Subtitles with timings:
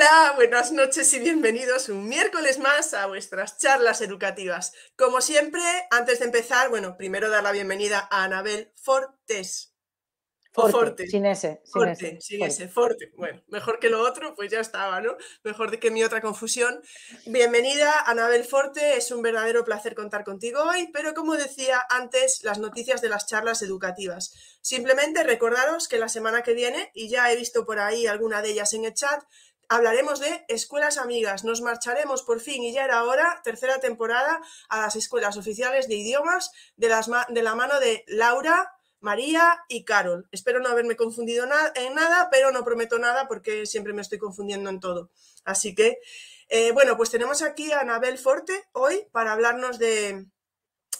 [0.00, 4.72] Hola, buenas noches y bienvenidos un miércoles más a vuestras charlas educativas.
[4.96, 9.74] Como siempre, antes de empezar, bueno, primero dar la bienvenida a Anabel Fortes.
[10.52, 11.60] Forte, sin ese.
[11.64, 13.12] Sin Forte, sin ese, Forte.
[13.16, 15.16] Bueno, mejor que lo otro, pues ya estaba, ¿no?
[15.44, 16.82] Mejor que mi otra confusión.
[17.26, 22.58] Bienvenida, Anabel Forte, es un verdadero placer contar contigo hoy, pero como decía antes, las
[22.58, 24.34] noticias de las charlas educativas.
[24.60, 28.50] Simplemente recordaros que la semana que viene, y ya he visto por ahí alguna de
[28.50, 29.22] ellas en el chat,
[29.70, 31.44] hablaremos de escuelas amigas.
[31.44, 35.94] Nos marcharemos por fin, y ya era hora, tercera temporada, a las escuelas oficiales de
[35.94, 40.28] idiomas de, la mano de Laura, María y Carol.
[40.32, 44.68] Espero no haberme confundido en nada, pero no prometo nada porque siempre me estoy confundiendo
[44.70, 45.10] en todo.
[45.44, 45.98] Así que,
[46.48, 50.26] eh, bueno, pues tenemos aquí a Anabel Forte hoy para hablarnos de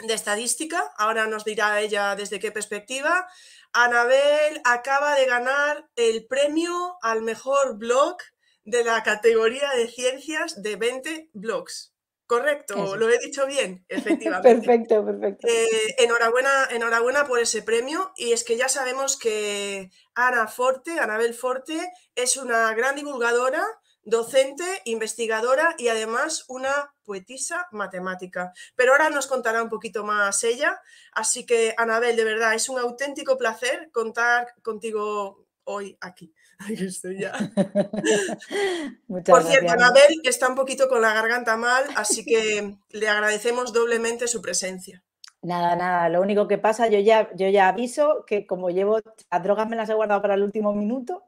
[0.08, 0.92] estadística.
[0.96, 3.28] Ahora nos dirá ella desde qué perspectiva.
[3.72, 8.16] Anabel acaba de ganar el premio al mejor blog
[8.64, 11.94] de la categoría de ciencias de 20 blogs.
[12.30, 14.54] Correcto, lo he dicho bien, efectivamente.
[14.54, 15.48] perfecto, perfecto.
[15.48, 18.12] Eh, enhorabuena, enhorabuena por ese premio.
[18.16, 23.66] Y es que ya sabemos que Ana Forte, Anabel Forte, es una gran divulgadora,
[24.04, 28.52] docente, investigadora y además una poetisa matemática.
[28.76, 30.80] Pero ahora nos contará un poquito más ella.
[31.10, 36.32] Así que, Anabel, de verdad, es un auténtico placer contar contigo hoy aquí.
[36.68, 37.32] estoy ya.
[39.08, 44.28] Por cierto, Anabel está un poquito con la garganta mal, así que le agradecemos doblemente
[44.28, 45.02] su presencia.
[45.42, 46.08] Nada, nada.
[46.10, 49.76] Lo único que pasa, yo ya, yo ya aviso que como llevo las drogas me
[49.76, 51.24] las he guardado para el último minuto.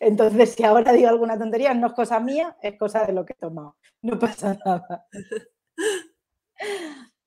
[0.00, 3.34] Entonces, si ahora digo alguna tontería, no es cosa mía, es cosa de lo que
[3.34, 3.76] he tomado.
[4.00, 5.06] No pasa nada.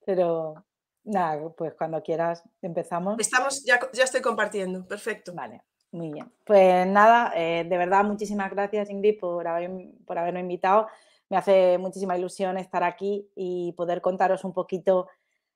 [0.04, 0.66] Pero
[1.04, 3.16] nada, pues cuando quieras empezamos.
[3.18, 5.32] Estamos, ya, ya estoy compartiendo, perfecto.
[5.34, 5.62] Vale.
[5.96, 6.30] Muy bien.
[6.44, 9.70] Pues nada, eh, de verdad, muchísimas gracias, Ingrid, por, haber,
[10.04, 10.88] por habernos invitado.
[11.30, 15.08] Me hace muchísima ilusión estar aquí y poder contaros un poquito.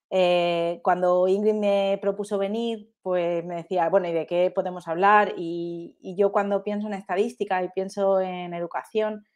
[0.09, 5.35] Eh, cuando Ingrid me propuso venir, pues me decía, bueno, ¿y de qué podemos hablar?
[5.37, 9.27] Y, yo cuando pienso en estadística y pienso en educación,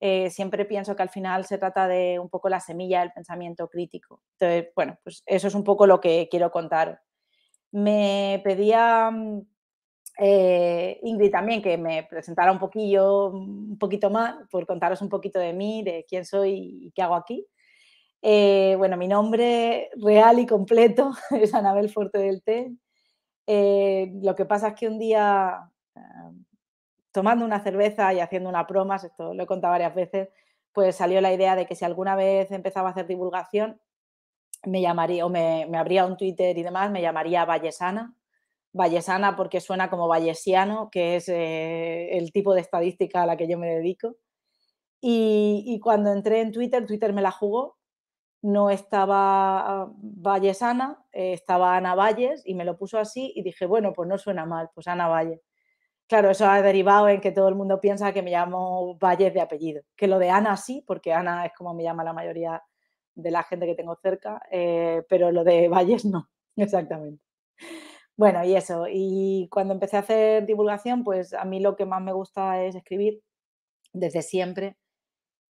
[0.00, 3.68] eh, siempre pienso que al final se trata de un poco la semilla del pensamiento
[3.68, 4.22] crítico.
[4.38, 7.00] Entonces, bueno, pues eso es un poco lo que quiero contar.
[7.72, 9.42] Me pedía mm,
[10.22, 15.38] eh, Ingrid también que me presentara un poquillo, un poquito más, por contaros un poquito
[15.38, 17.46] de mí, de quién soy y qué hago aquí.
[18.20, 22.70] Eh, bueno, mi nombre real y completo es Anabel Forte del Té.
[23.46, 25.70] Eh, lo que pasa es que un día,
[27.12, 30.28] tomando una cerveza y haciendo una promas, esto lo he contado varias veces,
[30.72, 33.80] pues salió la idea de que si alguna vez empezaba a hacer divulgación,
[34.66, 38.14] me llamaría, o me, me abría un Twitter y demás, me llamaría Vallesana,
[38.72, 43.48] Vallesana porque suena como vallesiano, que es eh, el tipo de estadística a la que
[43.48, 44.16] yo me dedico.
[45.00, 47.78] Y, cuando entré en Twitter, Twitter me la jugó.
[48.42, 53.92] No estaba Vallesana, eh, estaba Ana Valles y me lo puso así y dije, bueno,
[53.92, 55.40] pues no suena mal, pues Ana Valles.
[56.08, 59.40] Claro, eso ha derivado en que todo el mundo piensa que me llamo Valles de
[59.40, 59.82] apellido.
[59.96, 62.62] Que lo de Ana sí, porque Ana es como me llama la mayoría
[63.14, 67.22] de la gente que tengo cerca, eh, pero lo de Valles no, exactamente.
[68.16, 68.86] Bueno, y eso.
[68.88, 72.74] Y cuando empecé a hacer divulgación, pues a mí lo que más me gusta es
[72.74, 73.22] escribir
[73.92, 74.76] desde siempre.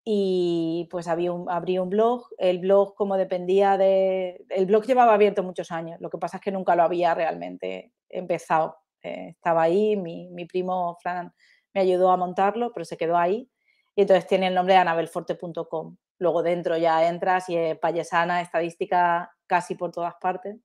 [0.05, 2.29] Y pues había un, abrí un blog.
[2.39, 4.45] El blog, como dependía de.
[4.51, 6.01] El blog llevaba abierto muchos años.
[6.01, 8.77] Lo que pasa es que nunca lo había realmente empezado.
[9.03, 11.33] Eh, estaba ahí, mi, mi, primo Fran
[11.75, 13.51] me ayudó a montarlo, pero se quedó ahí.
[13.97, 15.97] Y entonces tiene el nombre de anabelforte.com.
[16.19, 20.57] Luego dentro ya entras y es payesana, estadística casi por todas partes.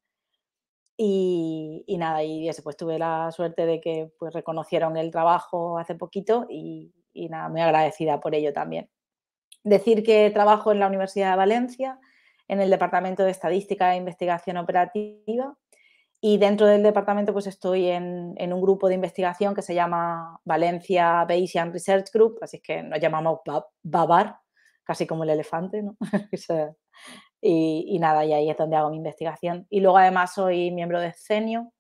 [0.98, 5.96] Y, nada, y eso, pues tuve la suerte de que pues, reconocieron el trabajo hace
[5.96, 6.94] poquito y,
[7.30, 8.90] nada, muy agradecida por ello también.
[9.64, 12.00] Decir que trabajo en la Universidad de Valencia,
[12.48, 15.58] en el Departamento de Estadística e Investigación Operativa,
[16.24, 21.26] y dentro del departamento pues estoy en, un grupo de investigación que se llama Valencia
[21.26, 23.40] Bayesian Research Group, así que nos llamamos
[23.82, 24.38] BABAR,
[24.84, 25.98] casi como el elefante, ¿no?
[27.44, 29.66] Y, nada, y ahí es donde hago mi investigación.
[29.70, 31.74] Y luego además soy miembro de CENIO,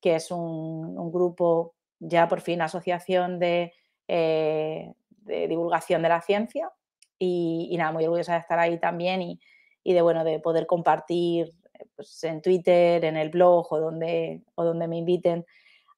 [0.00, 3.72] que es un, grupo, ya por fin, asociación de,
[4.08, 6.70] eh, de, divulgación de la ciencia,
[7.18, 9.40] y, nada, muy orgullosa de estar ahí también y,
[9.84, 11.54] de, bueno, de poder compartir
[11.94, 15.46] pues, en Twitter, en el blog o donde, o donde me inviten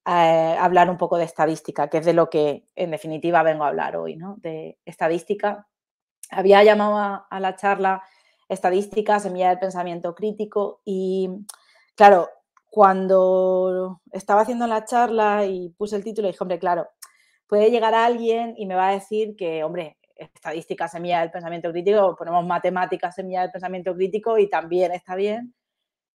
[0.05, 3.69] a hablar un poco de estadística, que es de lo que en definitiva vengo a
[3.69, 4.37] hablar hoy, ¿no?
[4.39, 5.67] De estadística.
[6.31, 8.03] Había llamado a la charla
[8.49, 11.29] estadística, semilla del pensamiento crítico y
[11.95, 12.29] claro,
[12.71, 16.89] cuando estaba haciendo la charla y puse el título, dije, hombre, claro,
[17.47, 22.15] puede llegar alguien y me va a decir que, hombre, estadística, semilla del pensamiento crítico,
[22.17, 25.55] ponemos matemáticas, semilla del pensamiento crítico y también está bien.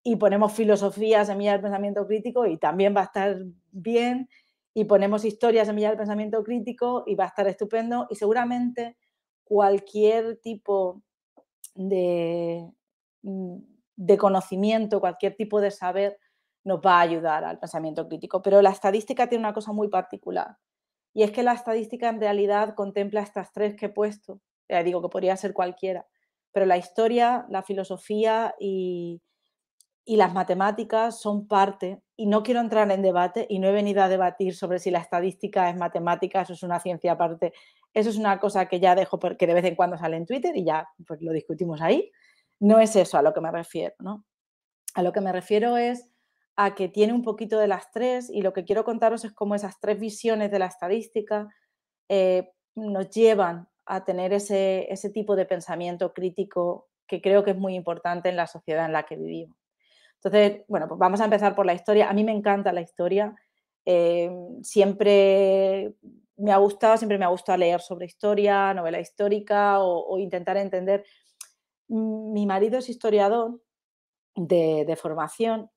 [0.04, 3.38] Y ponemos filosofía, semilla del pensamiento crítico y también va a estar
[3.72, 4.30] bien.
[4.74, 8.08] Y ponemos historia, semilla del pensamiento crítico y va a estar estupendo.
[8.10, 8.98] Y seguramente
[9.46, 11.02] cualquier tipo
[11.76, 12.70] de,
[13.24, 13.58] mm,
[13.96, 16.18] de conocimiento, cualquier tipo de saber
[16.64, 18.42] nos va a ayudar al pensamiento crítico.
[18.42, 20.58] Pero la estadística tiene una cosa muy particular
[21.14, 24.42] y es que la estadística en realidad contempla estas tres que he puesto.
[24.70, 26.08] Ya digo que podría ser cualquiera,
[26.52, 29.22] pero la historia, la filosofía y,
[30.06, 34.04] y las matemáticas son parte, y no quiero entrar en debate, y no he venido
[34.04, 37.54] a debatir sobre si la estadística es matemática, eso es una ciencia aparte,
[37.94, 40.56] eso es una cosa que ya dejo porque de vez en cuando sale en Twitter
[40.56, 42.12] y ya pues, lo discutimos ahí.
[42.60, 44.26] No es eso a lo que me refiero, ¿no?
[44.96, 46.10] A lo que me refiero es
[46.56, 49.56] a que tiene un poquito de las tres y lo que quiero contaros es cómo
[49.56, 51.48] esas tres visiones de la estadística
[52.10, 57.58] eh, nos llevan a tener ese, ese tipo de pensamiento crítico que creo que es
[57.58, 59.63] muy importante en la sociedad en la que vivimos.
[60.24, 62.10] Entonces, bueno, pues vamos a empezar por la historia.
[62.10, 63.36] A mí me encanta la historia.
[63.86, 64.32] Eh,
[64.62, 65.96] siempre
[66.38, 71.06] me ha gustado, siempre me ha gustado leer sobre historia, novela histórica o, intentar entender.
[71.88, 73.62] Mi marido es historiador
[74.36, 75.70] de, de, formación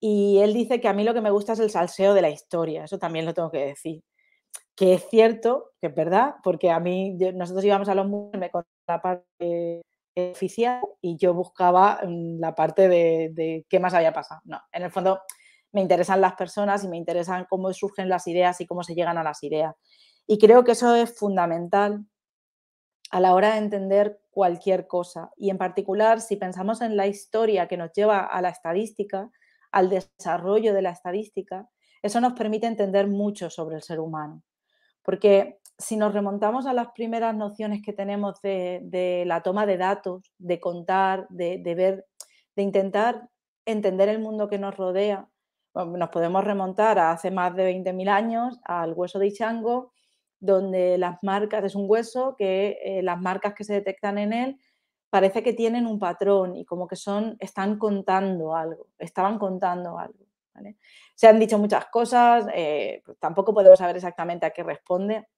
[0.00, 2.30] y él dice que a mí lo que me gusta es el salseo de la
[2.30, 4.02] historia, eso también lo tengo que decir.
[4.76, 8.50] Que es cierto, que es verdad, porque a mí, nosotros íbamos a los museos, me
[8.50, 9.82] contaba la parte
[10.32, 14.40] oficial y yo buscaba mm, la parte de, de qué más había pasado.
[14.44, 15.20] No, en el fondo
[15.72, 19.18] me interesan las personas y me interesan cómo surgen las ideas y cómo se llegan
[19.18, 19.74] a las ideas.
[20.26, 22.04] Y creo que eso es fundamental
[23.10, 25.30] a la hora de entender cualquier cosa.
[25.36, 29.30] Y en particular, si pensamos en la historia que nos lleva a la estadística,
[29.72, 31.68] al desarrollo de la estadística,
[32.02, 34.42] eso nos permite entender mucho sobre el ser humano.
[35.02, 40.32] Porque si nos remontamos a las primeras nociones que tenemos de, la toma de datos,
[40.38, 42.06] de contar, de, ver,
[42.56, 43.28] de intentar
[43.64, 45.28] entender el mundo que nos rodea,
[45.74, 49.92] nos podemos remontar a hace más de 20.000 años al hueso de Ichango,
[50.40, 54.60] donde las marcas, es un hueso que eh, las marcas que se detectan en él
[55.10, 60.26] parece que tienen un patrón y como que son, están contando algo, estaban contando algo.
[61.14, 65.28] Se han dicho muchas cosas, eh, pues tampoco podemos saber exactamente a qué responde,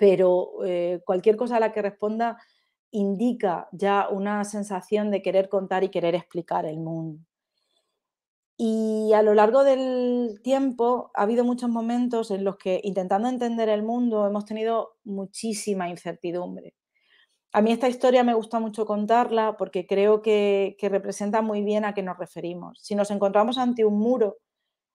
[0.00, 2.38] pero eh, cualquier cosa a la que responda
[2.90, 7.22] indica ya una sensación de querer contar y querer explicar el mundo.
[8.56, 13.68] Y a lo largo del tiempo ha habido muchos momentos en los que intentando entender
[13.68, 16.74] el mundo hemos tenido muchísima incertidumbre.
[17.52, 21.92] A mí esta historia me gusta mucho contarla porque creo que, representa muy bien a
[21.92, 22.78] qué nos referimos.
[22.80, 24.38] Si nos encontramos ante un muro,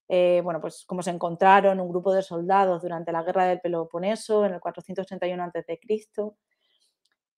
[0.07, 4.45] eh, bueno, pues como se encontraron un grupo de soldados durante la guerra del Peloponeso
[4.45, 5.79] en el 431 a.C.,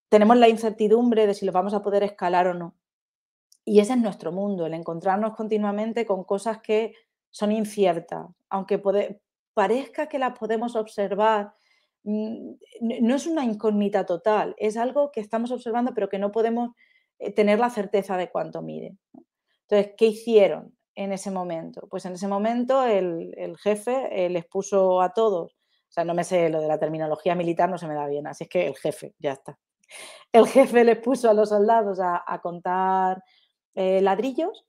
[0.09, 2.75] tenemos la incertidumbre de si lo vamos a poder escalar o no.
[3.65, 6.93] Y ese es nuestro mundo, el encontrarnos continuamente con cosas que
[7.29, 8.81] son inciertas, aunque
[9.53, 11.53] parezca que las podemos observar,
[12.03, 12.51] mm,
[13.01, 16.71] no es una incógnita total, es algo que estamos observando pero que no podemos
[17.19, 18.95] eh, tener la certeza de cuánto mide.
[19.63, 21.87] Entonces, ¿qué hicieron en ese momento?
[21.89, 26.23] Pues en ese momento el, jefe eh, les puso a todos, o sea, no me
[26.23, 28.75] sé lo de la terminología militar, no se me da bien, así es que el
[28.75, 29.57] jefe, ya está.
[30.33, 33.23] El jefe les puso a los soldados a contar
[33.79, 34.65] eh, ladrillos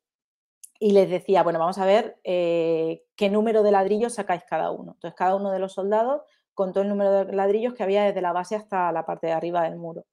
[0.79, 4.93] y les decía, bueno, vamos a ver eh, qué número de ladrillos sacáis cada uno.
[4.93, 6.21] Entonces, cada uno de los soldados
[6.53, 9.63] contó el número de ladrillos que había desde la base hasta la parte de arriba
[9.63, 10.05] del muro.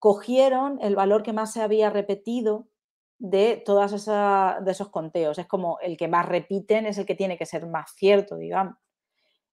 [0.00, 2.66] Cogieron el valor que más se había repetido
[3.20, 5.38] de todos esos conteos.
[5.38, 8.76] Es como el que más repiten es el que tiene que ser más cierto, digamos.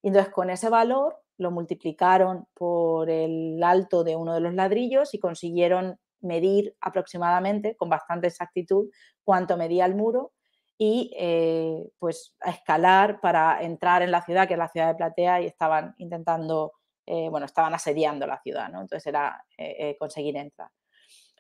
[0.02, 5.14] Y entonces, con ese valor lo multiplicaron por el alto de uno de los ladrillos
[5.14, 8.90] y consiguieron medir aproximadamente con bastante exactitud
[9.24, 10.32] cuánto medía el muro
[10.78, 14.96] y eh, pues a escalar para entrar en la ciudad, que es la ciudad de
[14.96, 16.74] Platea, y estaban intentando,
[17.06, 18.82] eh, bueno, estaban asediando la ciudad, ¿no?
[18.82, 20.70] Entonces era eh, conseguir entrar.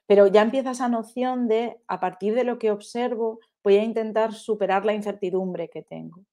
[0.07, 4.33] Pero ya empieza esa noción de, a partir de lo que observo, voy a intentar
[4.33, 6.23] superar la incertidumbre que tengo.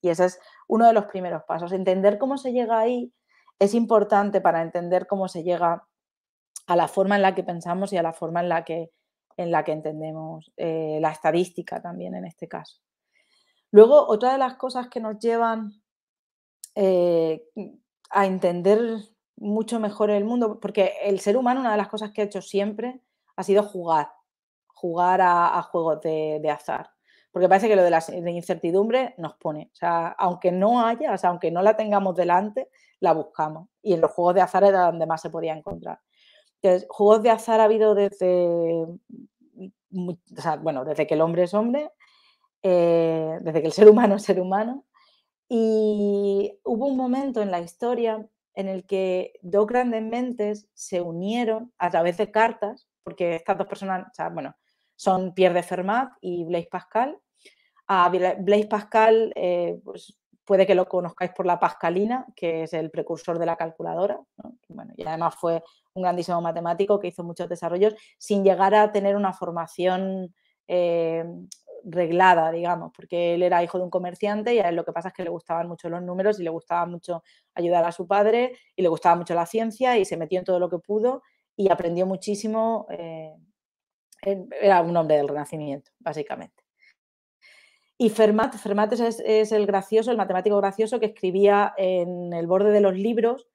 [0.00, 1.72] Y ese es uno de los primeros pasos.
[1.72, 3.12] Entender cómo se llega ahí
[3.58, 5.84] es importante para entender cómo se llega
[6.66, 8.90] a la forma en la que pensamos y a la forma en la que,
[9.36, 12.80] en la que entendemos eh, la estadística también en este caso.
[13.72, 15.82] Luego, otra de las cosas que nos llevan
[16.76, 17.44] eh,
[18.10, 18.98] a entender
[19.36, 22.40] mucho mejor el mundo, porque el ser humano, una de las cosas que ha hecho
[22.40, 23.00] siempre
[23.36, 24.10] ha sido jugar,
[24.68, 26.90] jugar a, juegos de, azar.
[27.30, 29.70] Porque parece que lo de la incertidumbre nos pone.
[29.72, 32.68] O sea, aunque no haya, o sea, aunque no la tengamos delante,
[33.00, 33.68] la buscamos.
[33.82, 36.00] Y en los juegos de azar era donde más se podía encontrar.
[36.62, 38.86] Entonces, juegos de azar ha habido desde,
[40.60, 41.90] bueno, desde que el hombre es hombre
[42.66, 44.84] eh, desde que el ser humano es ser humano.
[45.48, 51.72] Y hubo un momento en la historia en el que dos grandes mentes se unieron
[51.78, 54.56] a través de cartas, porque estas dos personas, bueno,
[54.96, 57.18] son Pierre de Fermat y Blaise Pascal.
[58.38, 63.38] Blaise Pascal, eh, pues puede que lo conozcáis por la Pascalina, que es el precursor
[63.38, 64.20] de la calculadora,
[64.96, 65.62] y además fue
[65.94, 70.34] un grandísimo matemático que hizo muchos desarrollos sin llegar a tener una formación
[70.68, 71.24] eh,
[71.84, 75.08] reglada, digamos, porque él era hijo de un comerciante y a él lo que pasa
[75.08, 77.22] es que le gustaban mucho los números y le gustaba mucho
[77.54, 80.58] ayudar a su padre y le gustaba mucho la ciencia y se metió en todo
[80.58, 81.22] lo que pudo
[81.56, 82.86] y aprendió muchísimo.
[82.90, 83.34] Eh,
[84.60, 86.64] era un hombre del Renacimiento, básicamente.
[87.96, 92.80] Y Fermat, Fermat es, el gracioso, el matemático gracioso que escribía en el borde de
[92.80, 93.48] los libros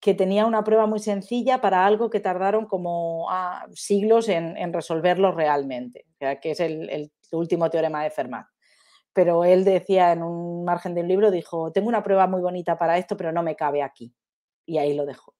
[0.00, 5.32] que tenía una prueba muy sencilla para algo que tardaron como ah, siglos en, resolverlo
[5.32, 8.46] realmente, que es el, último teorema de Fermat.
[9.12, 12.98] Pero él decía en un margen del libro, dijo, tengo una prueba muy bonita para
[12.98, 14.14] esto, pero no me cabe aquí.
[14.66, 15.33] Y ahí lo dejó.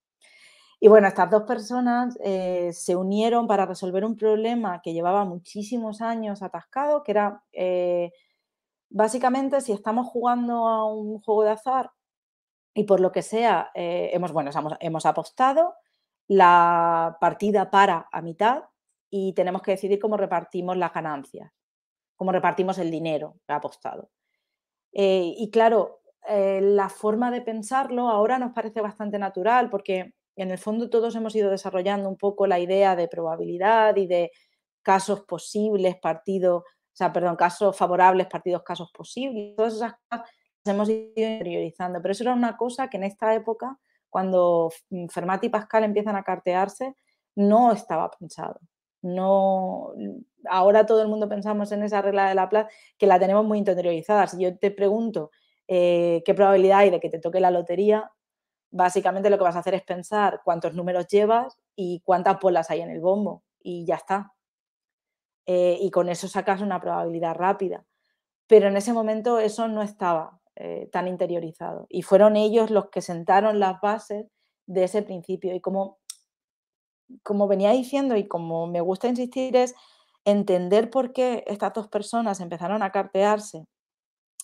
[0.85, 6.03] Y bueno, estas dos personas eh, se unieron para resolver un problema que llevaba muchísimos
[6.03, 8.13] años atascado, que era eh,
[8.91, 11.91] básicamente si estamos jugando a un juego de azar
[12.75, 15.73] y por lo que sea, eh, hemos, bueno, hemos, apostado,
[16.29, 18.65] la partida para a mitad
[19.09, 21.51] y tenemos que decidir cómo repartimos las ganancias,
[22.15, 24.11] cómo repartimos el dinero apostado.
[24.93, 30.91] Y claro, la forma de pensarlo ahora nos parece bastante natural porque en el fondo
[30.91, 34.33] todos hemos ido desarrollando un poco la idea de probabilidad y de
[34.83, 40.31] casos posibles, partidos, o sea, perdón, casos favorables, partidos, casos posibles, todas esas cosas
[40.65, 42.01] hemos ido interiorizando.
[42.01, 44.71] Pero eso era una cosa que en esta época, cuando
[45.11, 46.95] Fermat y Pascal empiezan a cartearse,
[47.35, 48.61] no estaba pensado.
[49.03, 49.93] No,
[50.49, 53.59] ahora todo el mundo pensamos en esa regla de la Laplace que la tenemos muy
[53.59, 54.27] interiorizada.
[54.27, 55.31] Si yo te pregunto
[55.69, 58.11] eh, qué probabilidad hay de que te toque la lotería,
[58.75, 62.81] básicamente lo que vas a hacer es pensar cuántos números llevas y cuántas bolas hay
[62.81, 64.35] en el bombo y ya está.
[65.47, 67.85] Eh, y con eso sacas una probabilidad rápida.
[68.47, 70.41] Pero en ese momento eso no estaba.
[70.57, 71.87] Eh, tan interiorizado.
[71.89, 74.27] Y fueron ellos los que sentaron las bases
[74.67, 75.53] de ese principio.
[75.53, 75.99] Y como,
[77.25, 79.75] como venía diciendo y como me gusta insistir es
[80.25, 83.67] entender por qué estas dos personas empezaron a cartearse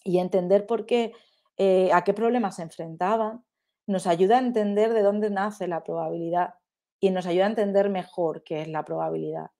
[0.02, 1.12] y entender por qué,
[1.58, 3.44] eh, a qué problemas se enfrentaban,
[3.90, 6.54] nos ayuda a entender de dónde nace la probabilidad
[7.00, 9.50] y nos ayuda a entender mejor qué es la probabilidad.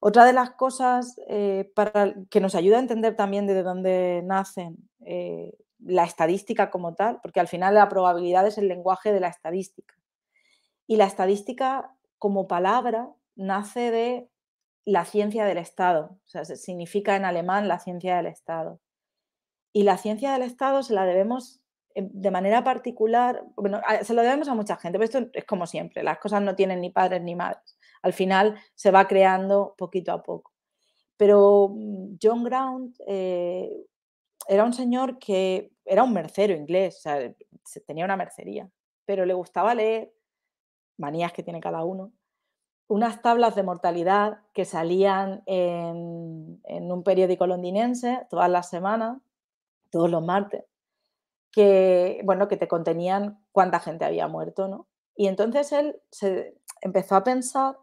[0.00, 4.88] Otra de las cosas eh, para, que nos ayuda a entender también de dónde nacen
[5.00, 9.28] eh, la estadística como tal, porque al final la probabilidad es el lenguaje de la
[9.28, 9.94] estadística.
[10.86, 14.28] Y la estadística como palabra nace de
[14.84, 18.80] la ciencia del Estado, o sea, significa en alemán la ciencia del Estado.
[19.72, 21.60] Y la ciencia del Estado se la debemos
[21.94, 26.02] de manera particular, bueno, se lo debemos a mucha gente, pero esto es como siempre,
[26.02, 30.22] las cosas no tienen ni padres ni madres al final se va creando poquito a
[30.22, 30.52] poco.
[31.16, 33.86] Pero mm, John Ground eh,
[34.46, 37.02] era un señor que era un mercero inglés,
[37.86, 38.68] tenía una mercería,
[39.04, 40.12] pero le gustaba leer,
[40.96, 42.12] manías que tiene cada uno,
[42.88, 49.18] unas tablas de mortalidad que salían en, un periódico londinense todas las semanas,
[49.90, 50.64] todos los martes,
[51.52, 54.88] que, bueno, que te contenían cuánta gente había muerto, ¿no?
[55.16, 57.76] Y entonces él se empezó a pensar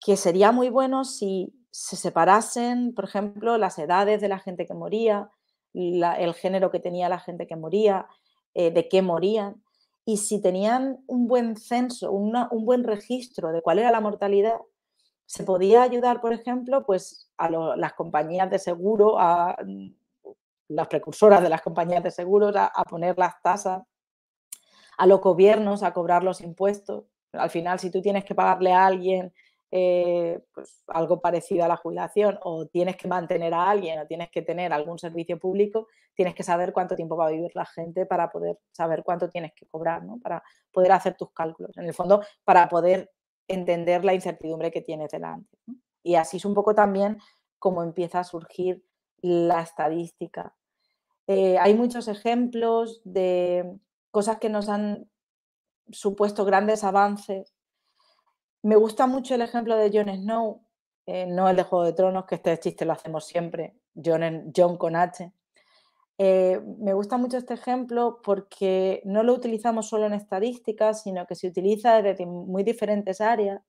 [0.00, 4.74] que sería muy bueno si se separasen, por ejemplo, las edades de la gente que
[4.74, 5.30] moría,
[5.74, 8.06] el género que tenía la gente que moría,
[8.54, 9.62] eh, de qué morían,
[10.04, 14.58] y si tenían un buen censo, un buen registro de cuál era la mortalidad,
[15.26, 19.88] se podía ayudar, por ejemplo, pues a las compañías de seguro, a mm,
[20.68, 23.82] las precursoras de las compañías de seguros, a poner las tasas,
[24.98, 27.04] a los gobiernos a cobrar los impuestos.
[27.32, 29.32] Al final, si tú tienes que pagarle a alguien
[29.70, 34.28] eh, pues, algo parecido a la jubilación o tienes que mantener a alguien o tienes
[34.30, 38.06] que tener algún servicio público, tienes que saber cuánto tiempo va a vivir la gente
[38.06, 40.18] para poder saber cuánto tienes que cobrar, ¿no?
[40.18, 41.76] para poder hacer tus cálculos.
[41.78, 43.10] En el fondo, para poder
[43.46, 45.56] entender la incertidumbre que tienes delante.
[46.02, 47.18] Y así es un poco también
[47.58, 48.84] como empieza a surgir
[49.20, 50.54] la estadística.
[51.28, 53.78] Eh, hay muchos ejemplos de
[54.10, 55.10] cosas que nos han
[55.90, 57.54] supuesto grandes avances.
[58.62, 60.62] Me gusta mucho el ejemplo de Jon Snow,
[61.06, 64.78] eh, no el de Juego de Tronos, que este chiste lo hacemos siempre, Jon, John
[64.78, 65.30] con H.
[66.16, 71.34] Eh, me gusta mucho este ejemplo porque no lo utilizamos solo en estadísticas, sino que
[71.34, 73.60] se utiliza desde muy diferentes áreas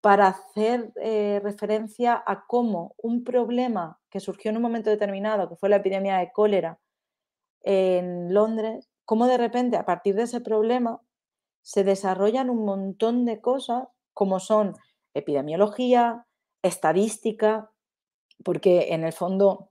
[0.00, 5.56] para hacer eh, referencia a cómo un problema que surgió en un momento determinado, que
[5.56, 6.78] fue la epidemia de cólera
[7.62, 11.00] en Londres, cómo de repente a partir de ese problema
[11.62, 14.74] se desarrollan un montón de cosas como son
[15.14, 16.26] epidemiología,
[16.62, 17.70] estadística,
[18.42, 19.70] porque en el fondo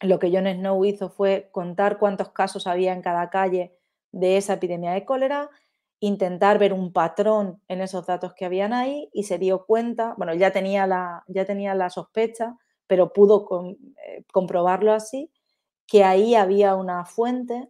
[0.00, 3.76] lo que John Snow hizo fue contar cuántos casos había en cada calle
[4.12, 5.50] de esa epidemia de cólera
[6.00, 10.34] intentar ver un patrón en esos datos que habían ahí y se dio cuenta, bueno,
[10.34, 13.46] ya tenía la, ya tenía la sospecha, pero pudo
[14.06, 15.30] eh, comprobarlo así,
[15.86, 17.68] que ahí había una fuente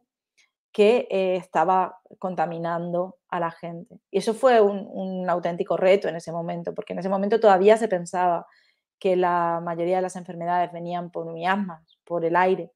[0.73, 4.01] que eh, estaba contaminando a la gente.
[4.11, 7.77] Y eso fue un, un, auténtico reto en ese momento, porque en ese momento todavía
[7.77, 8.47] se pensaba
[9.01, 12.71] que la mayoría de las enfermedades venían por miasmas, por el aire.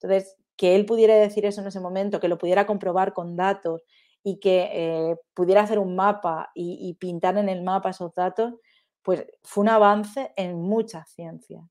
[0.00, 3.82] Entonces, que él pudiera decir eso en ese momento, que lo pudiera comprobar con datos
[4.26, 8.54] y que eh, pudiera hacer un mapa y, pintar en el mapa esos datos,
[9.02, 11.62] pues fue un avance en muchas ciencias.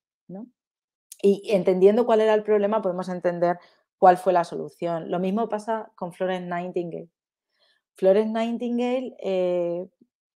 [1.22, 3.58] Y entendiendo cuál era el problema, podemos entender
[3.98, 5.10] cuál fue la solución.
[5.10, 7.10] Lo mismo pasa con Florence Nightingale.
[7.96, 9.88] Florence Nightingale, eh,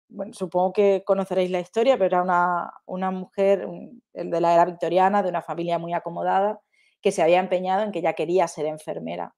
[0.07, 3.67] bueno, supongo que conoceréis la historia, pero era una, una mujer
[4.13, 6.61] de la era victoriana, de una familia muy acomodada,
[7.01, 9.35] que se había empeñado en que ya quería ser enfermera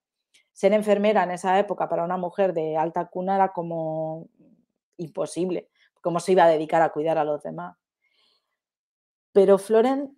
[0.57, 4.27] ser enfermera en esa época para una mujer de alta cuna era como
[4.97, 5.69] imposible,
[6.01, 7.77] cómo se iba a dedicar a cuidar a los demás.
[9.33, 10.17] Pero Floren,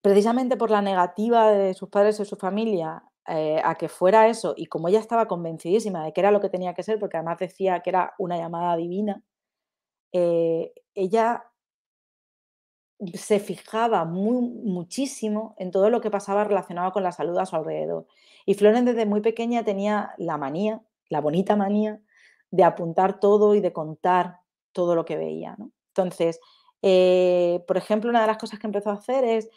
[0.00, 4.54] precisamente por la negativa de sus padres y su familia eh, a que fuera eso,
[4.56, 7.38] y como ella estaba convencidísima de que era lo que tenía que ser, porque además
[7.40, 9.20] decía que era una llamada divina,
[10.12, 11.49] eh, ella
[13.14, 17.56] se fijaba muy, muchísimo en todo lo que pasaba relacionado con la salud a su
[17.56, 18.06] alrededor.
[18.46, 22.00] Y Florence desde muy pequeña tenía la manía, la bonita manía,
[22.50, 24.40] de apuntar todo y de contar
[24.72, 25.56] todo lo que veía.
[25.88, 26.40] Entonces,
[26.82, 29.50] eh, por ejemplo, una de las cosas que empezó a hacer es,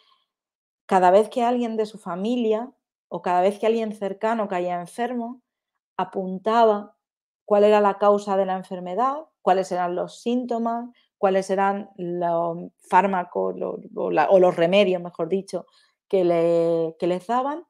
[0.86, 2.72] cada vez que alguien de su familia
[3.08, 5.42] o cada vez que alguien cercano caía enfermo,
[5.96, 6.96] apuntaba
[7.44, 13.54] cuál era la causa de la enfermedad, cuáles eran los síntomas, cuáles eran los fármacos
[13.94, 15.66] o, los remedios, mejor dicho,
[16.08, 17.64] que, le, que les daban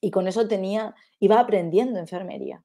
[0.00, 2.64] y con eso tenía, iba aprendiendo enfermería.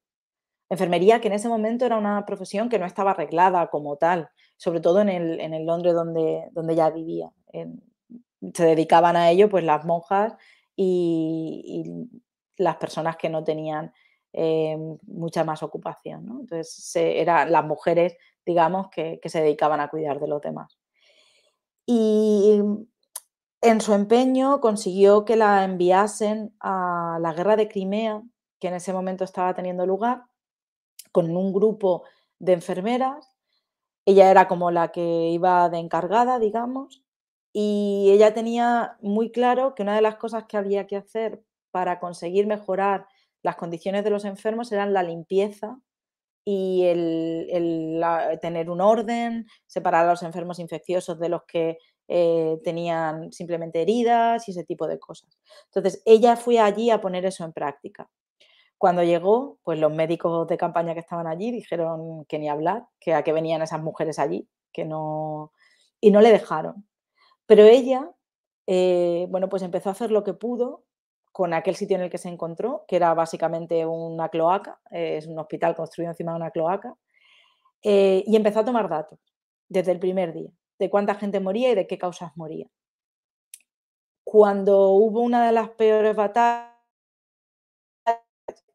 [0.68, 4.80] Enfermería que en ese momento era una profesión que no estaba arreglada como tal, sobre
[4.80, 7.30] todo en el, en el Londres donde, donde ella vivía.
[8.54, 10.34] se dedicaban a ello pues las monjas
[10.74, 11.84] y,
[12.58, 13.92] las personas que no tenían
[14.32, 16.26] eh, mucha más ocupación.
[16.40, 20.78] Entonces eran las mujeres, digamos, que, se dedicaban a cuidar de los demás.
[21.84, 22.60] Y
[23.60, 28.22] en su empeño consiguió que la enviasen a la guerra de Crimea,
[28.60, 30.22] que en ese momento estaba teniendo lugar,
[31.12, 32.04] con un grupo
[32.38, 33.34] de enfermeras.
[34.06, 37.02] Ella era como la que iba de encargada, digamos,
[37.52, 41.98] y ella tenía muy claro que una de las cosas que había que hacer para
[41.98, 43.06] conseguir mejorar
[43.42, 45.80] las condiciones de los enfermos eran la limpieza
[46.48, 48.00] y el,
[48.40, 54.46] tener un orden, separar a los enfermos infecciosos de los que eh, tenían simplemente heridas
[54.46, 55.36] y ese tipo de cosas.
[55.64, 58.08] Entonces, ella fue allí a poner eso en práctica.
[58.78, 63.12] Cuando llegó, pues los médicos de campaña que estaban allí dijeron que ni hablar, que
[63.12, 65.52] a qué venían esas mujeres allí, que no...
[66.00, 66.86] y no le dejaron.
[67.46, 68.08] Pero ella,
[68.68, 70.84] eh, bueno, pues empezó a hacer lo que pudo
[71.36, 75.26] con aquel sitio en el que se encontró, que era básicamente una cloaca, eh, es
[75.26, 76.96] un hospital construido encima de una cloaca,
[77.82, 79.18] y empezó a tomar datos
[79.68, 82.66] desde el primer día de cuánta gente moría y de qué causas moría.
[84.24, 86.72] Cuando hubo una de las peores batallas,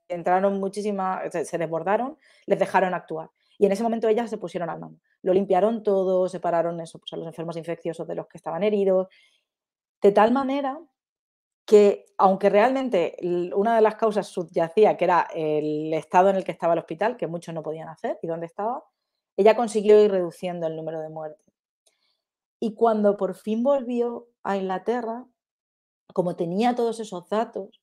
[0.08, 3.32] entraron muchísimas, se, desbordaron, les dejaron actuar.
[3.58, 5.00] Y en ese momento ellas se pusieron al mando.
[5.24, 9.08] Lo limpiaron todo, separaron eso, pues, a los enfermos infecciosos de los que estaban heridos,
[10.00, 10.80] de tal manera
[11.65, 13.17] que, aunque realmente
[13.56, 17.17] una de las causas subyacía, que era el estado en el que estaba el hospital,
[17.17, 18.84] que muchos no podían hacer y dónde estaba,
[19.38, 21.45] ella consiguió ir reduciendo el número de muertes.
[22.60, 25.26] Y cuando por fin volvió a Inglaterra,
[26.13, 27.82] como tenía todos esos datos,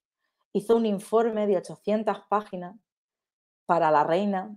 [0.52, 2.76] hizo un informe de 800 páginas
[3.66, 4.56] para la reina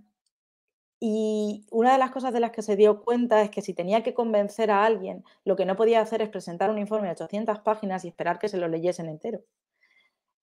[1.04, 4.04] y una de las cosas de las que se dio cuenta es que si tenía
[4.04, 7.58] que convencer a alguien, lo que no podía hacer es presentar un informe de 800
[7.58, 9.40] páginas y esperar que se lo leyesen entero.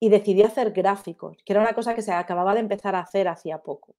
[0.02, 3.30] Y decidió hacer gráficos, que era una cosa que se acababa de empezar a hacer
[3.30, 3.96] hacía poco.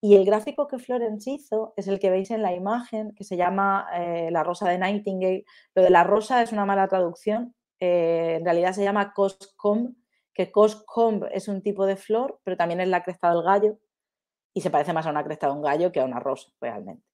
[0.00, 3.36] Y el gráfico que Florence hizo es el que veis en la imagen, que se
[3.36, 5.44] llama eh, La rosa de Nightingale.
[5.74, 9.94] Lo de la rosa es una mala traducción, eh, en realidad se llama Coscomb,
[10.32, 13.78] que Coscomb es un tipo de flor, pero también es la cresta del gallo
[14.54, 17.04] y se parece más a una cresta de un gallo que a una rosa, realmente.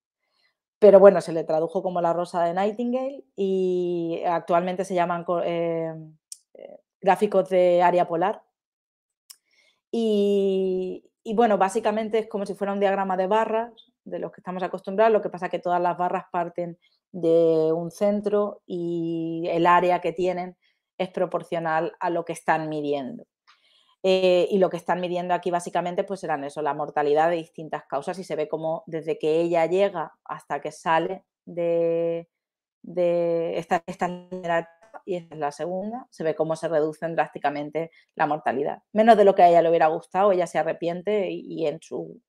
[0.78, 5.94] Pero bueno, se le tradujo como la rosa de Nightingale y actualmente se llaman eh,
[6.54, 8.42] eh, gráficos de área polar.
[9.90, 13.72] Y, bueno, básicamente es como si fuera un diagrama de barras
[14.04, 16.78] de los que estamos acostumbrados, lo que pasa es que todas las barras parten
[17.12, 20.56] de un centro y el área que tienen
[20.96, 23.24] es proporcional a lo que están midiendo.
[24.02, 27.84] Eh, y lo que están midiendo aquí básicamente pues serán eso, la mortalidad de distintas
[27.84, 32.26] causas y se ve como desde que ella llega hasta que sale de,
[33.56, 34.08] esta, esta
[35.04, 38.82] y esta es la segunda, se ve cómo se reducen drásticamente la mortalidad.
[38.92, 42.20] Menos de lo que a ella le hubiera gustado, ella se arrepiente y, en, su,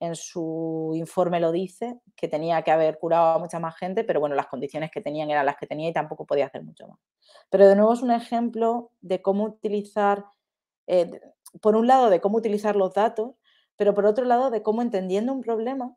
[0.00, 4.20] en su informe lo dice, que tenía que haber curado a mucha más gente, pero
[4.20, 6.98] bueno, las condiciones que tenían eran las que tenía y tampoco podía hacer mucho más.
[7.50, 10.24] Pero de nuevo es un ejemplo de cómo utilizar
[10.86, 11.20] eh,
[11.60, 13.34] por un lado, de cómo utilizar los datos,
[13.76, 15.96] pero por otro lado, de cómo entendiendo un problema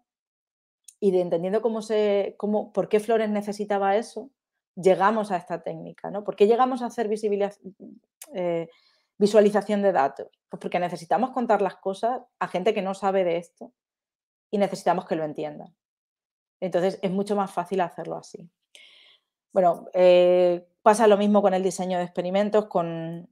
[1.00, 4.32] y de entendiendo cómo se, cómo, por qué Flores necesitaba eso,
[4.76, 6.24] llegamos a esta técnica, ¿no?
[6.24, 7.10] ¿Por qué llegamos a hacer
[8.34, 8.70] eh,
[9.18, 10.28] visualización de datos?
[10.50, 13.72] Pues porque necesitamos contar las cosas a gente que no sabe de esto
[14.52, 15.76] y necesitamos que lo entiendan.
[16.60, 18.50] Entonces es mucho más fácil hacerlo así.
[19.54, 23.30] Bueno, eh, pasa lo mismo con el diseño de experimentos, con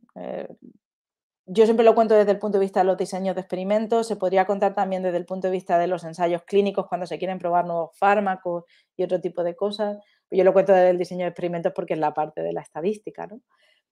[1.46, 4.16] yo siempre lo cuento desde el punto de vista de los diseños de experimentos, se
[4.16, 7.40] podría contar también desde el punto de vista de los ensayos clínicos cuando se quieren
[7.40, 8.64] probar nuevos fármacos
[8.96, 9.98] y otro tipo de cosas.
[10.32, 13.28] Yo lo cuento desde el diseño de experimentos porque es la parte de la estadística,
[13.28, 13.42] ¿no?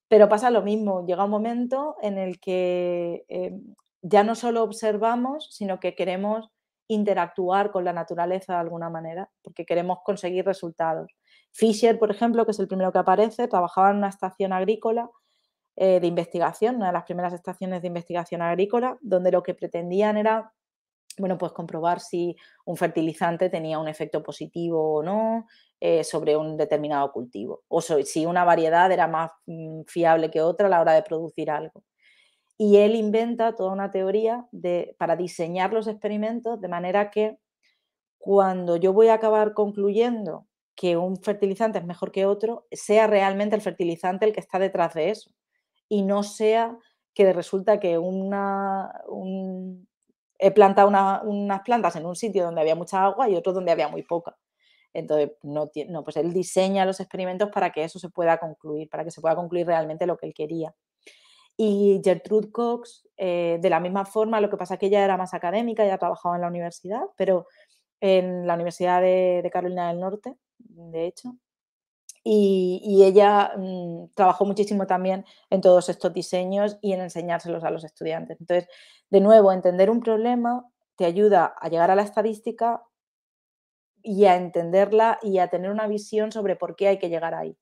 [0.08, 3.54] Pero pasa lo mismo, llega un momento en el que eh,
[4.02, 6.50] ya no solo observamos, sino que queremos
[6.88, 11.14] interactuar con la naturaleza de alguna manera, porque queremos conseguir resultados.
[11.52, 15.10] Fisher, por ejemplo, que es el primero que aparece, trabajaba en una estación agrícola
[15.78, 20.18] eh, de investigación, una de las primeras estaciones de investigación agrícola, donde lo que pretendían
[20.18, 20.54] era,
[21.18, 25.48] bueno, pues comprobar si un fertilizante tenía un efecto positivo o no
[25.80, 30.68] eh, sobre un determinado cultivo, o si una variedad era más mm, fiable que otra
[30.68, 31.84] a la hora de producir algo.
[32.58, 37.38] Y él inventa toda una teoría de, para diseñar los experimentos de manera que
[38.20, 43.56] cuando yo voy a acabar concluyendo que un fertilizante es mejor que otro, sea realmente
[43.56, 45.32] el fertilizante el que está detrás de eso
[45.92, 46.78] y no sea
[47.14, 48.94] que resulta que una,
[50.40, 53.90] he plantado unas plantas en un sitio donde había mucha agua y otro donde había
[53.90, 54.38] muy poca.
[54.94, 59.04] Entonces, no, no, pues él diseña los experimentos para que eso se pueda concluir, para
[59.04, 60.74] que se pueda concluir realmente lo que él quería.
[61.58, 65.18] Y Gertrude Cox, eh, de la misma forma, lo que pasa es que ella era
[65.18, 67.48] más académica, ella trabajaba en la universidad, pero
[68.00, 71.36] en la Universidad de Carolina del Norte, de hecho,
[72.24, 77.84] y, ella mm, trabajó muchísimo también en todos estos diseños y en enseñárselos a los
[77.84, 78.40] estudiantes.
[78.40, 78.70] Entonces,
[79.10, 82.84] de nuevo, entender un problema te ayuda a llegar a la estadística
[84.04, 87.58] y a entenderla y a tener una visión sobre por qué hay que llegar ahí.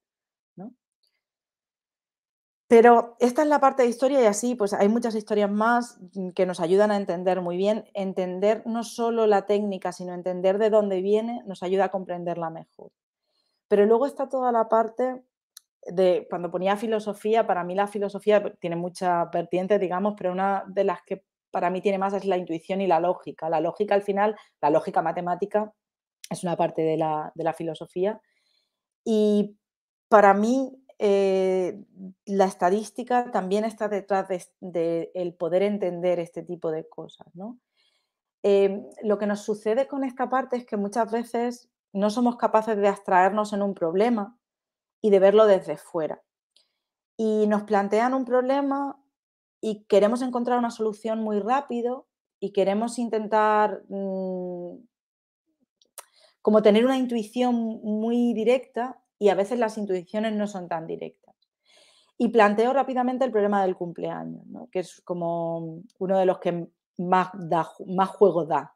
[2.69, 6.30] Pero esta es la parte de historia y así, pues hay muchas historias más mm,
[6.30, 7.86] que nos ayudan a entender muy bien.
[7.95, 12.91] Entender no solo la técnica, sino entender de dónde viene, nos ayuda a comprenderla mejor.
[13.69, 15.23] Pero luego está toda la parte
[15.86, 20.84] de, cuando ponía filosofía, para mí la filosofía tiene muchas vertientes, digamos, pero una de
[20.84, 23.49] las que para mí tiene más es la intuición y la lógica.
[23.49, 25.73] La lógica al final, la lógica matemática,
[26.29, 28.19] es una parte de la, filosofía.
[29.05, 29.55] Y
[30.10, 31.79] para mí eh,
[32.25, 34.27] la estadística también está detrás
[34.60, 37.27] de, el poder entender este tipo de cosas.
[38.43, 42.78] Em, lo que nos sucede con esta parte es que muchas veces no somos capaces
[42.78, 44.38] de abstraernos en un problema
[45.02, 46.21] y de verlo desde fuera.
[47.17, 49.02] Y nos plantean un problema
[49.62, 52.08] y queremos encontrar una solución muy rápido
[52.39, 54.75] y queremos intentar mm,
[56.41, 61.36] como tener una intuición muy directa y a veces las intuiciones no son tan directas.
[62.17, 67.30] Y planteo rápidamente el problema del cumpleaños, que es como uno de los que más,
[67.86, 68.75] más juego da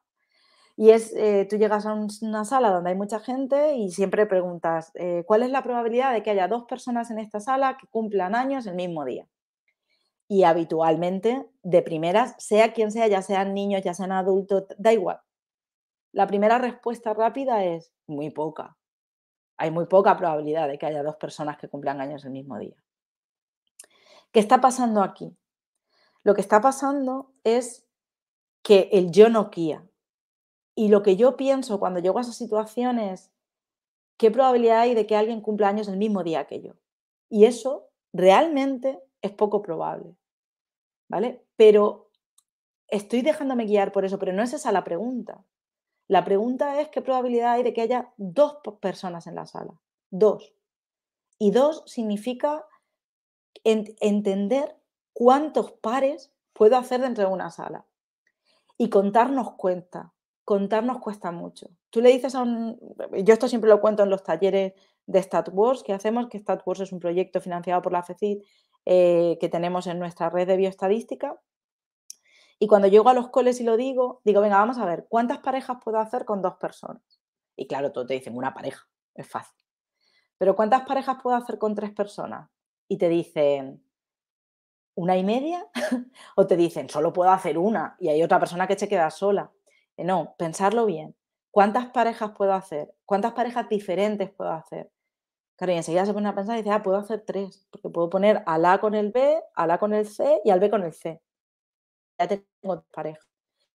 [0.75, 4.91] y es, eh, tú llegas a una sala donde hay mucha gente y siempre preguntas,
[4.95, 8.33] eh, ¿cuál es la probabilidad de que haya dos personas en esta sala que cumplan
[8.33, 9.27] años el mismo día?
[10.27, 15.19] Y habitualmente, de primeras, sea quien sea, ya sean niños, ya sean adultos, da igual.
[16.11, 18.75] La primera respuesta rápida es muy poca.
[19.57, 22.75] Hay muy poca probabilidad de que haya dos personas que cumplan años el mismo día.
[24.31, 25.37] ¿Qué está pasando aquí?
[26.23, 27.85] Lo que está pasando es
[28.63, 29.87] que el yo no guía.
[30.75, 33.31] Y lo que yo pienso cuando llego a esa situación es,
[34.17, 36.73] ¿qué probabilidad hay de que alguien cumpla años el mismo día que yo?
[37.29, 40.15] Y eso realmente es poco probable.
[41.09, 41.45] ¿Vale?
[41.55, 42.09] Pero
[42.87, 45.43] estoy dejándome guiar por eso, pero no es esa la pregunta.
[46.07, 49.79] La pregunta es qué probabilidad hay de que haya dos personas en la sala.
[50.09, 50.53] Dos.
[51.39, 52.65] Y dos significa
[53.63, 54.75] entender
[55.13, 57.85] cuántos pares puedo hacer dentro de una sala.
[58.77, 60.12] Y contarnos cuenta.
[60.45, 61.69] Contarnos cuesta mucho.
[61.89, 62.77] Tú le dices a un...
[63.23, 64.73] Yo esto siempre lo cuento en los talleres
[65.05, 68.41] de StatWars que hacemos, que StatWars es un proyecto financiado por la FECID
[68.85, 71.39] eh, que tenemos en nuestra red de bioestadística.
[72.59, 75.39] Y cuando llego a los coles y lo digo, digo, venga, vamos a ver, ¿cuántas
[75.39, 77.01] parejas puedo hacer con dos personas?
[77.55, 79.63] Y claro, todos te dicen una pareja, es fácil.
[80.37, 82.49] Pero ¿cuántas parejas puedo hacer con tres personas?
[82.87, 83.83] Y te dicen,
[84.95, 85.65] ¿una y media?
[86.35, 89.51] o te dicen, solo puedo hacer una y hay otra persona que se queda sola.
[89.97, 91.15] No, pensarlo bien.
[91.51, 92.93] ¿Cuántas parejas puedo hacer?
[93.05, 94.91] ¿Cuántas parejas diferentes puedo hacer?
[95.57, 98.09] Claro, y enseguida se pone a pensar y dice, ah, puedo hacer tres, porque puedo
[98.09, 100.83] poner al A con el B, al A con el C y al B con
[100.83, 101.21] el C
[102.19, 103.21] ya tengo pareja.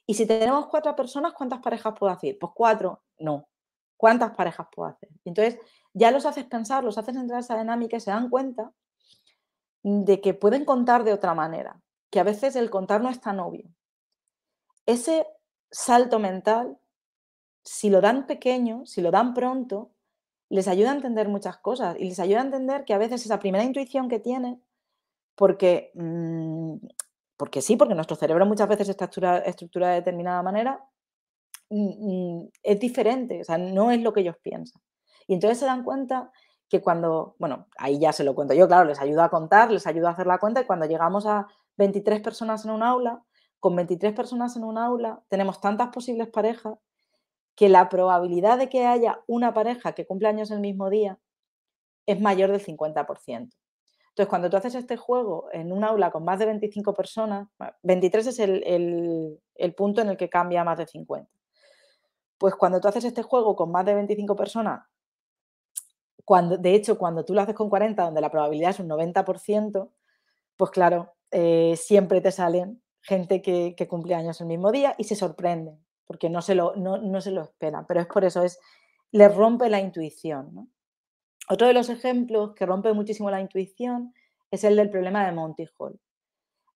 [0.07, 2.37] Y si tenemos cuatro personas, ¿cuántas parejas puedo hacer?
[2.39, 3.49] Pues cuatro, no.
[3.97, 5.11] ¿Cuántas parejas puedo hacer?
[5.25, 5.59] Entonces,
[5.93, 8.73] ya los haces pensar, los haces entrar a esa dinámica y se dan cuenta
[9.83, 13.41] de que pueden contar de otra manera, que a veces el contar no es tan
[13.41, 13.69] obvio.
[14.87, 15.27] Ese
[15.71, 16.79] salto mental,
[17.65, 19.93] si lo dan pequeño, si lo dan pronto,
[20.51, 23.39] les ayuda a entender muchas cosas y les ayuda a entender que a veces esa
[23.39, 24.63] primera intuición que tienen,
[25.37, 26.77] porque mm,
[27.39, 29.07] porque sí, porque nuestro cerebro muchas veces está
[29.47, 30.85] estructurado de determinada manera,
[31.71, 34.83] mm, mm, es diferente, o sea, no es lo que ellos piensan.
[35.29, 36.33] Y entonces se dan cuenta
[36.69, 39.87] que cuando, bueno, ahí ya se lo cuento yo, claro, les ayuda a contar, les
[39.87, 43.23] ayuda a hacer la cuenta y cuando llegamos a 23 personas en un aula,
[43.61, 46.79] con 23 personas en un aula tenemos tantas posibles parejas
[47.55, 51.19] que la probabilidad de que haya una pareja que cumple años el mismo día
[52.07, 53.51] es mayor del 50%.
[54.19, 57.49] Entonces, cuando tú haces este juego en un aula con más de 25 personas,
[57.83, 61.31] 23 es el, punto en el que cambia más de 50.
[62.39, 64.87] Pues cuando tú haces este juego con más de 25 personas,
[66.25, 69.91] cuando, de hecho, cuando tú lo haces con 40, donde la probabilidad es un 90%,
[70.57, 75.17] pues claro, eh, siempre te salen gente que, cumple años el mismo día y se
[75.17, 77.87] sorprenden, porque no se lo, no, se lo esperan.
[77.87, 78.59] Pero es por eso, es,
[79.13, 80.55] les rompe la intuición.
[80.55, 80.69] ¿no?
[81.49, 84.15] Otro de los ejemplos que rompe muchísimo la intuición
[84.51, 85.99] es el del problema de Monty Hall.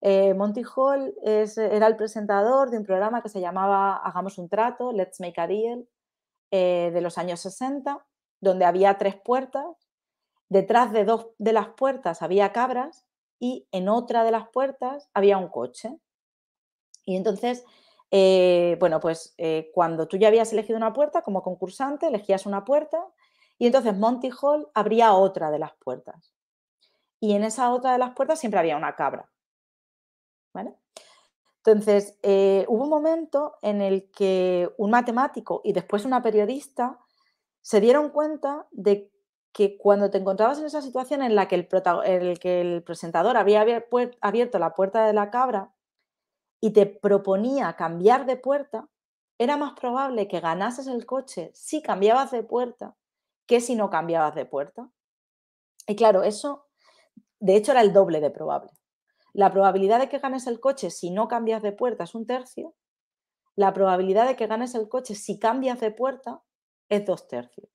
[0.01, 4.91] Eh, Monty Hall era el presentador de un programa que se llamaba Hagamos un trato,
[4.91, 5.87] Let's Make a Deal,
[6.51, 8.05] eh, de los años 60,
[8.41, 9.65] donde había tres puertas.
[10.49, 13.05] Detrás de dos de las puertas había cabras
[13.39, 15.97] y en otra de las puertas había un coche.
[17.05, 17.65] Y entonces,
[18.11, 19.35] eh, bueno, pues
[19.73, 23.05] cuando tú ya habías elegido una puerta como concursante, elegías una puerta
[23.57, 26.33] y entonces Monty Hall abría otra de las puertas.
[27.19, 29.29] Y en esa otra de las puertas siempre había una cabra.
[30.53, 30.75] ¿Vale?
[31.65, 36.99] Entonces, eh, hubo un momento en el que un matemático y después una periodista
[37.61, 39.09] se dieron cuenta de
[39.53, 41.69] que cuando te encontrabas en esa situación en la que el,
[42.05, 43.61] el, que el presentador había
[44.19, 45.71] abierto la puerta de la cabra
[46.63, 48.87] y te proponía cambiar de puerta,
[49.37, 52.95] era más probable que ganases el coche si cambiabas de puerta
[53.45, 54.89] que si no cambiabas de puerta.
[55.87, 56.69] Y claro, eso
[57.41, 58.71] de hecho era el doble de probable.
[59.33, 62.73] La probabilidad de que ganes el coche si no cambias de puerta es un tercio.
[63.57, 66.43] La probabilidad de que ganes el coche si cambias de puerta
[66.87, 67.67] es dos tercios.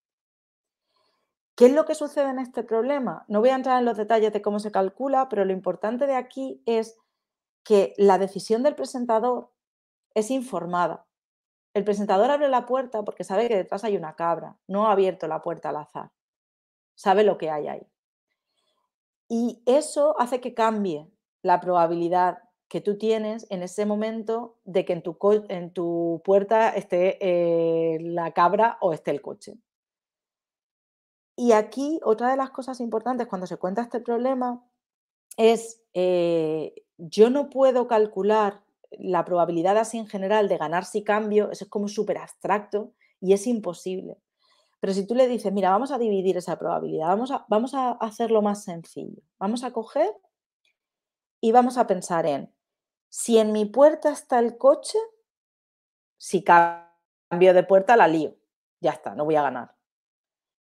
[1.57, 3.27] ¿Qué es lo que sucede en este problema?
[3.29, 6.16] No voy a entrar en los detalles de cómo se calcula, pero lo importante de
[6.16, 6.96] aquí es
[7.68, 9.50] que la decisión del presentador
[10.14, 11.07] es informada.
[11.74, 15.28] El presentador abre la puerta porque sabe que detrás hay una cabra, no ha abierto
[15.28, 16.11] la puerta al azar,
[16.94, 17.87] sabe lo que hay ahí.
[19.28, 21.11] Y eso hace que cambie
[21.42, 27.98] la probabilidad que tú tienes en ese momento de que en tu, puerta esté eh,
[28.00, 29.59] la cabra o esté el coche.
[31.37, 34.66] Y aquí otra de las cosas importantes cuando se cuenta este problema
[35.37, 41.50] es, eh, yo no puedo calcular la probabilidad así en general de ganar si cambio,
[41.50, 44.18] eso es como súper abstracto y es imposible.
[44.80, 47.92] Pero si tú le dices, mira, vamos a dividir esa probabilidad, vamos a, vamos a
[47.92, 49.22] hacerlo más sencillo.
[49.38, 50.11] Vamos a coger
[51.40, 52.52] y vamos a pensar en,
[53.08, 54.98] si en mi puerta está el coche,
[56.16, 58.37] si cambio de puerta, la lío.
[58.80, 59.74] Ya está, no voy a ganar.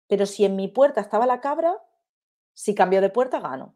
[0.08, 1.80] Pero si en mi puerta estaba la cabra,
[2.54, 3.74] si cambio de puerta, gano.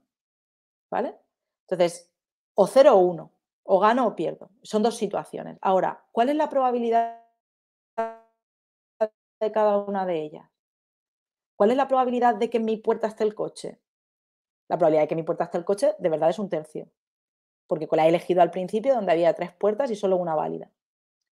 [0.91, 1.17] ¿Vale?
[1.63, 2.12] Entonces,
[2.55, 3.33] o 0 o 1,
[3.65, 4.51] o gano o pierdo.
[4.63, 5.59] Son dos situaciones.
[5.61, 7.23] Ahora, ¿cuál es la probabilidad
[9.41, 10.49] de cada una de ellas?
[11.57, 13.81] ¿Cuál es la probabilidad de que en mi puerta esté el coche?
[14.69, 16.91] La probabilidad de que en mi puerta esté el coche de verdad es un tercio.
[17.67, 20.71] Porque la he elegido al principio donde había tres puertas y solo una válida.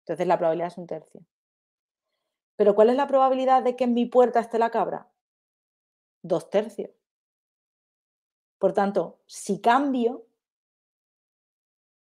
[0.02, 1.20] Entonces la probabilidad es un tercio.
[2.56, 5.10] Pero ¿cuál es la probabilidad de que en mi puerta esté la cabra?
[6.22, 6.90] Dos tercios.
[8.58, 10.26] Por tanto, si cambio,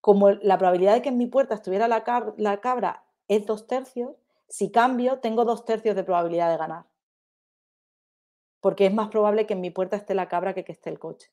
[0.00, 4.12] como la probabilidad de que en mi puerta estuviera la, cabra es dos tercios,
[4.48, 6.86] si cambio, tengo dos tercios de probabilidad de ganar.
[8.60, 10.98] Porque es más probable que en mi puerta esté la cabra que que esté el
[10.98, 11.30] coche.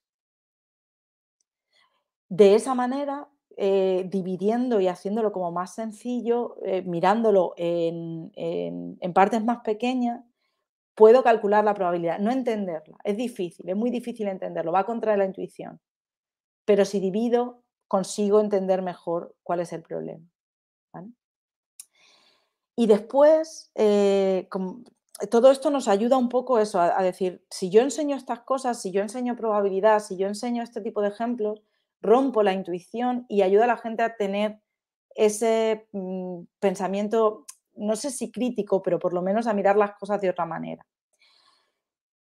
[2.28, 8.32] De esa manera, eh, dividiendo y haciéndolo como más sencillo, eh, mirándolo en,
[9.13, 10.25] partes más pequeñas,
[10.93, 12.97] puedo calcular la probabilidad, no entenderla.
[13.06, 15.80] Es difícil, es muy difícil entenderlo, va contra la intuición.
[16.65, 20.26] Pero si divido, consigo entender mejor cuál es el problema.
[22.76, 24.50] Y después, eh,
[25.32, 28.91] todo esto nos ayuda un poco eso, a, decir, si yo enseño estas cosas, si
[28.91, 31.62] yo enseño probabilidad, si yo enseño este tipo de ejemplos,
[32.02, 34.60] rompo la intuición y ayuda a la gente a tener
[35.15, 37.45] ese mm, pensamiento,
[37.76, 40.86] no sé si crítico, pero por lo menos a mirar las cosas de otra manera.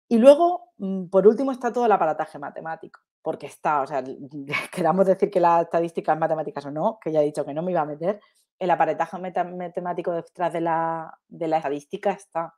[0.09, 4.03] Y luego, mm, por último, está todo el aparataje matemático, porque está, o sea,
[4.71, 7.61] queramos decir que la estadística es matemáticas o no, que ya he dicho que no
[7.61, 8.19] me iba a meter,
[8.59, 12.53] el aparataje matemático detrás de la, de la estadística está.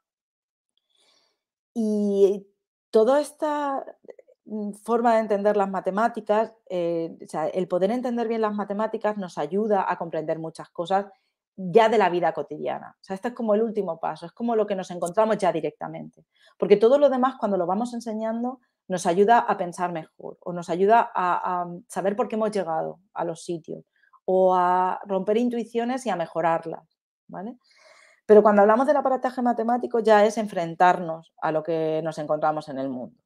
[1.74, 2.46] Y
[2.92, 3.84] toda esta
[4.46, 7.18] Mm, forma de entender las matemáticas, eh,
[7.54, 11.06] el poder entender bien las matemáticas nos ayuda a comprender muchas cosas
[11.56, 12.98] ya de la vida cotidiana.
[13.00, 15.52] O sea, este es como el último paso, es como lo que nos encontramos ya
[15.52, 16.26] directamente.
[16.58, 20.70] Porque todo lo demás, cuando lo vamos enseñando, nos ayuda a pensar mejor o nos
[20.70, 23.84] ayuda a, saber por qué hemos llegado a los sitios
[24.26, 26.98] o a romper intuiciones y a mejorarlas.
[27.28, 27.58] ¿vale?
[28.26, 32.80] Pero cuando hablamos del aparataje matemático ya es enfrentarnos a lo que nos encontramos en
[32.80, 33.20] el mundo.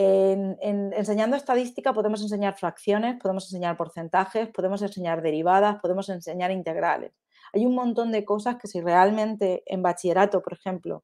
[0.00, 7.12] En, enseñando estadística podemos enseñar fracciones, podemos enseñar porcentajes, podemos enseñar derivadas, podemos enseñar integrales.
[7.52, 11.02] Hay un montón de cosas que si realmente en bachillerato, por ejemplo,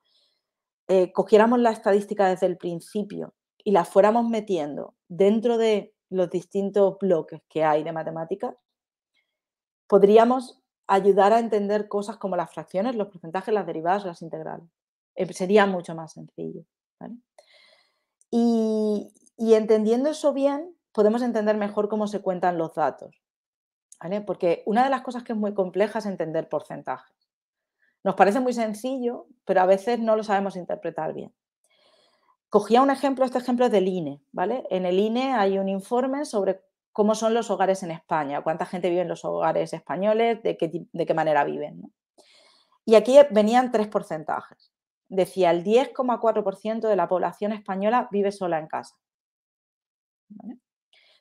[0.86, 3.34] eh, cogiéramos la estadística desde el principio
[3.64, 8.54] y la fuéramos metiendo dentro de los distintos bloques que hay de matemáticas,
[9.88, 14.68] podríamos ayudar a entender cosas como las fracciones, los porcentajes, las derivadas las integrales.
[15.14, 16.64] Eh, sería mucho más sencillo.
[18.30, 23.22] Y, entendiendo eso bien, podemos entender mejor cómo se cuentan los datos.
[24.26, 27.16] Porque una de las cosas que es muy compleja es entender porcentajes.
[28.02, 31.32] Nos parece muy sencillo, pero a veces no lo sabemos interpretar bien.
[32.54, 34.62] Cogía un ejemplo, este ejemplo es del INE, ¿vale?
[34.70, 36.62] En el INE hay un informe sobre
[36.92, 41.14] cómo son los hogares en España, cuánta gente vive en los hogares españoles, de qué,
[41.14, 41.92] manera viven.
[42.84, 44.70] Y aquí venían tres porcentajes
[45.08, 48.96] decía el 10,4% de la población española vive sola en casa.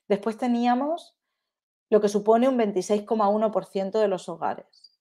[0.08, 1.18] Después teníamos
[1.90, 5.00] lo que supone un 26,1% de los hogares.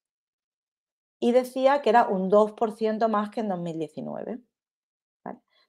[1.20, 4.40] Y decía que era un 2% más que en 2019.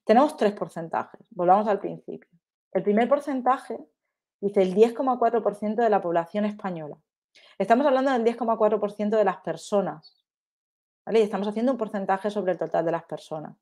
[0.03, 1.27] Tenemos tres porcentajes.
[1.31, 2.29] Volvamos al principio.
[2.71, 3.77] El primer porcentaje
[4.41, 6.97] dice el 10,4% de la población española.
[7.57, 10.23] Estamos hablando del 10,4% de las personas
[11.07, 13.57] y estamos haciendo un porcentaje sobre el total de las personas.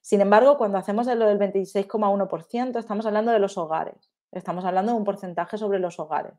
[0.00, 4.12] Sin embargo, cuando hacemos lo del 26,1%, estamos hablando de los hogares.
[4.30, 6.34] Estamos hablando de un porcentaje sobre los hogares.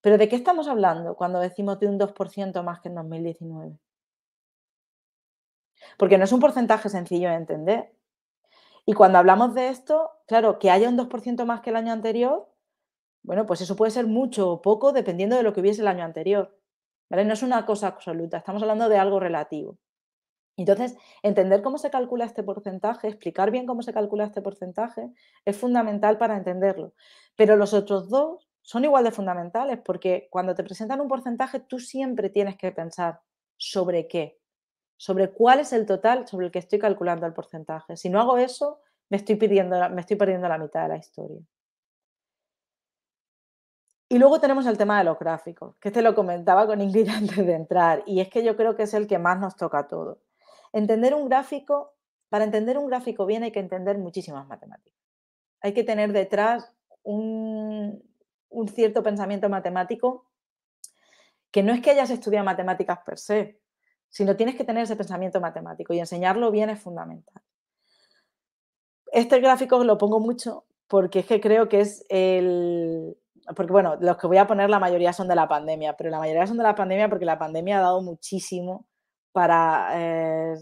[0.00, 3.78] Pero ¿de qué estamos hablando cuando decimos de un 2% más que en 2019?
[5.96, 7.92] Porque no es un porcentaje sencillo de entender.
[8.86, 12.48] Y cuando hablamos de esto, claro, que haya un 2% más que el año anterior,
[13.22, 16.04] bueno, pues eso puede ser mucho o poco dependiendo de lo que hubiese el año
[16.04, 16.58] anterior.
[17.10, 19.78] No es una cosa absoluta, estamos hablando de algo relativo.
[20.56, 25.10] Entonces, entender cómo se calcula este porcentaje, explicar bien cómo se calcula este porcentaje,
[25.44, 26.94] es fundamental para entenderlo.
[27.36, 31.78] Pero los otros dos son igual de fundamentales porque cuando te presentan un porcentaje, tú
[31.78, 33.20] siempre tienes que pensar
[33.56, 34.37] sobre qué,
[34.98, 37.96] sobre cuál es el total sobre el que estoy calculando el porcentaje.
[37.96, 41.40] Si no hago eso, me estoy, perdiendo, me estoy perdiendo la mitad de la historia.
[44.10, 47.36] Y luego tenemos el tema de los gráficos, que este lo comentaba con Ingrid antes
[47.36, 49.88] de entrar, y es que yo creo que es el que más nos toca a
[49.88, 50.18] todos.
[50.72, 51.94] Entender un gráfico,
[52.28, 54.98] para entender un gráfico bien hay que entender muchísimas matemáticas.
[55.60, 56.72] Hay que tener detrás
[57.02, 58.02] un,
[58.74, 60.26] cierto pensamiento matemático
[61.50, 63.60] que no es que hayas estudiado matemáticas per se,
[64.08, 67.42] sino tienes que tener ese pensamiento matemático y enseñarlo bien es fundamental.
[69.12, 73.16] Este gráfico lo pongo mucho porque es que creo que es el...
[73.56, 76.18] Porque bueno, los que voy a poner la mayoría son de la pandemia, pero la
[76.18, 78.86] mayoría son de la pandemia porque la pandemia ha dado muchísimo
[79.32, 80.54] para eh,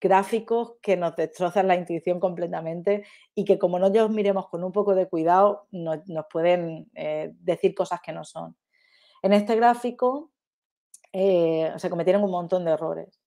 [0.00, 3.04] gráficos que nos destrozan la intuición completamente
[3.34, 6.00] y que como no los miremos con un poco de cuidado nos,
[6.30, 8.56] pueden eh, decir cosas que no son.
[9.22, 10.30] En este gráfico
[11.12, 13.20] eh, se cometieron un montón de errores.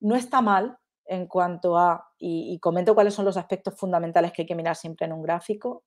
[0.00, 4.46] No está mal en cuanto a, y, comento cuáles son los aspectos fundamentales que hay
[4.46, 5.84] que mirar siempre en un gráfico,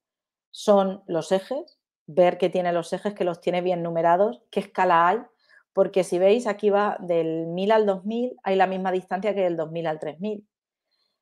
[0.50, 5.08] son los ejes, ver que tiene los ejes, que los tiene bien numerados, qué escala
[5.08, 5.20] hay,
[5.74, 9.56] porque si veis aquí va del 1000 al 2000, hay la misma distancia que del
[9.58, 10.48] 2000 al 3000.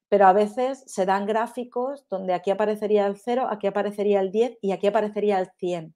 [0.10, 4.58] Pero a veces se dan gráficos donde aquí aparecería el 0, aquí aparecería el 10
[4.62, 5.94] y aquí aparecería el 100.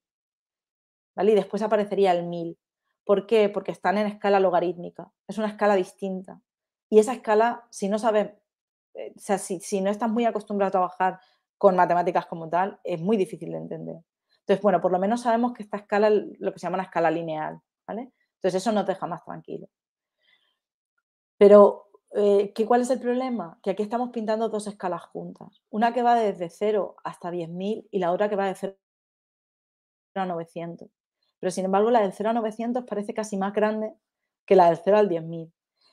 [1.15, 1.31] ¿Vale?
[1.31, 2.57] Y después aparecería el 1000.
[3.05, 3.49] ¿Por qué?
[3.49, 5.11] Porque están en escala logarítmica.
[5.27, 6.41] Es una escala distinta.
[6.89, 8.31] Y esa escala, si no sabes,
[8.93, 11.19] eh, o sea, si, no estás muy acostumbrado a trabajar
[11.57, 13.97] con matemáticas como tal, es muy difícil de entender.
[14.41, 16.83] Entonces, bueno, por lo menos sabemos que esta escala es lo que se llama una
[16.83, 18.11] escala lineal, ¿vale?
[18.35, 19.67] Entonces, eso nos deja más tranquilo.
[21.37, 23.59] Pero, eh, ¿qué, ¿cuál es el problema?
[23.63, 25.63] Que aquí estamos pintando dos escalas juntas.
[25.69, 28.77] Una que va desde 0 hasta 10.000 y la otra que va de 0
[30.15, 30.89] a 900.
[31.43, 33.93] Pero, sin embargo, la del 0 a 900 parece casi más grande
[34.45, 35.51] que la del 0 al 10.000.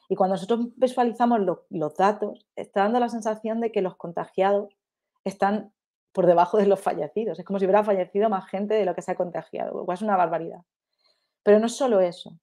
[0.09, 1.41] Y cuando nosotros visualizamos
[1.71, 4.73] los datos, está dando la sensación de que los contagiados
[5.25, 5.73] están
[6.13, 7.41] por debajo de los fallecidos.
[7.41, 9.85] Es como si hubiera fallecido más gente de lo que se ha contagiado.
[9.93, 10.61] Es una barbaridad.
[11.43, 12.39] Pero no es solo eso.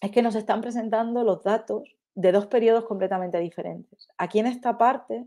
[0.00, 1.82] Es que nos están presentando los datos
[2.14, 4.08] de dos periodos completamente diferentes.
[4.16, 5.26] Aquí en esta parte,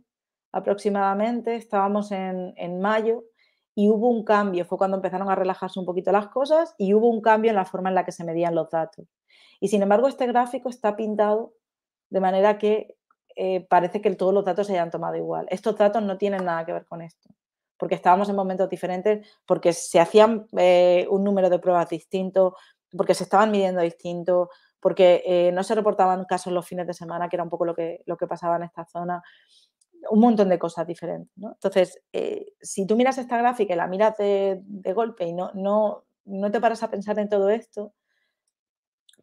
[0.52, 3.26] aproximadamente, estábamos en, en mayo
[3.76, 4.66] y hubo un cambio.
[4.66, 7.66] Fue cuando empezaron a relajarse un poquito las cosas y hubo un cambio en la
[7.66, 9.08] forma en la que se medían los datos.
[9.60, 11.54] Y sin embargo, este gráfico está pintado
[12.10, 12.98] de manera que
[13.36, 15.48] eh, parece que todos los datos se hayan tomado igual.
[15.50, 17.30] Estos datos no tienen nada que ver con esto,
[17.78, 22.56] porque estábamos en momentos diferentes, porque se hacían eh, un número de pruebas distinto,
[22.96, 24.50] porque se estaban midiendo distinto,
[24.80, 27.74] porque eh, no se reportaban casos los fines de semana, que era un poco lo
[27.74, 29.24] que, lo que pasaba en esta zona,
[30.10, 31.32] un montón de cosas diferentes.
[31.38, 32.02] Entonces,
[32.62, 34.62] si tú miras esta gráfica y la miras de,
[34.96, 37.94] golpe y no, no, no te paras a pensar en todo esto,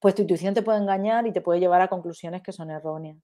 [0.00, 3.18] pues tu intuición te puede engañar y te puede llevar a conclusiones que son erróneas.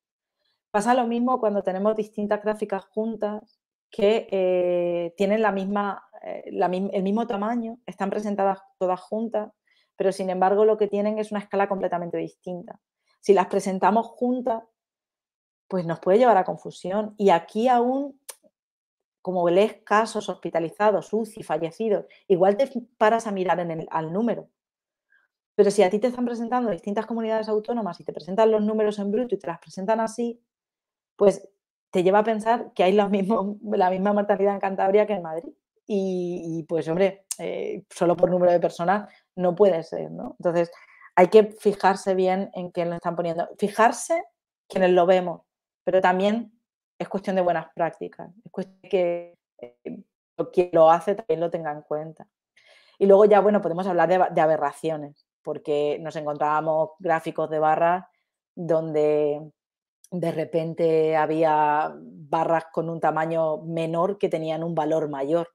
[0.70, 7.02] Pasa lo mismo cuando tenemos distintas gráficas juntas que eh, tienen la misma, eh, el
[7.02, 9.52] mismo tamaño, están presentadas todas juntas,
[9.96, 12.80] pero sin embargo lo que tienen es una escala completamente distinta.
[13.20, 14.64] Si las presentamos juntas,
[15.68, 17.14] pues nos puede llevar a confusión.
[17.18, 18.20] Y aquí aún,
[19.22, 24.48] como lees casos hospitalizados, UCI, fallecidos, igual te paras a mirar en el, al número,
[25.54, 28.98] pero si a ti te están presentando distintas comunidades autónomas y te presentan los números
[28.98, 30.40] en bruto y te las presentan así,
[31.16, 31.48] pues
[31.90, 35.52] te lleva a pensar que hay la misma mortalidad en Cantabria que en Madrid.
[35.86, 40.34] Y, pues, hombre, eh, solo por número de personas no puede ser, ¿no?
[40.38, 40.70] Entonces,
[41.14, 43.48] hay que fijarse bien en quién lo están poniendo.
[43.58, 44.24] Fijarse
[44.66, 45.42] quienes lo vemos,
[45.84, 46.52] pero también
[46.98, 48.30] es cuestión de buenas prácticas.
[48.44, 50.02] Es cuestión de que eh,
[50.52, 52.26] quien lo hace también lo tenga en cuenta.
[52.98, 58.04] Y luego ya, bueno, podemos hablar de aberraciones porque nos encontrábamos gráficos de barras
[58.54, 59.52] donde
[60.10, 65.48] de repente había barras con un tamaño menor que tenían un valor mayor.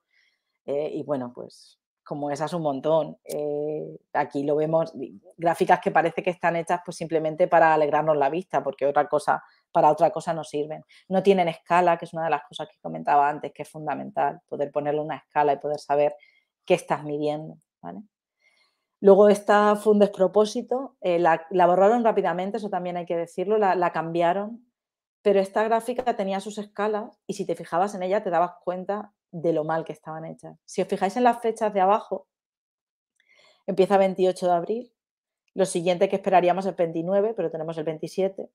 [0.65, 3.17] Eh, y bueno, pues como esas un montón.
[3.23, 4.91] Eh, aquí lo vemos,
[5.37, 9.43] gráficas que parece que están hechas pues simplemente para alegrarnos la vista, porque otra cosa,
[9.71, 10.83] para otra cosa no sirven.
[11.07, 14.41] No tienen escala, que es una de las cosas que comentaba antes, que es fundamental,
[14.47, 16.15] poder ponerle una escala y poder saber
[16.65, 17.57] qué estás midiendo.
[17.81, 18.01] ¿vale?
[19.01, 23.91] Luego esta fue un despropósito, eh, la, borraron rápidamente, eso también hay que decirlo, la,
[23.93, 24.65] cambiaron,
[25.21, 29.13] pero esta gráfica tenía sus escalas y si te fijabas en ella te dabas cuenta
[29.31, 30.57] de lo mal que estaban hechas.
[30.65, 32.27] Si os fijáis en las fechas de abajo,
[33.67, 34.93] empieza 28 de abril,
[35.53, 38.49] lo siguiente que esperaríamos es 29, pero tenemos el 27.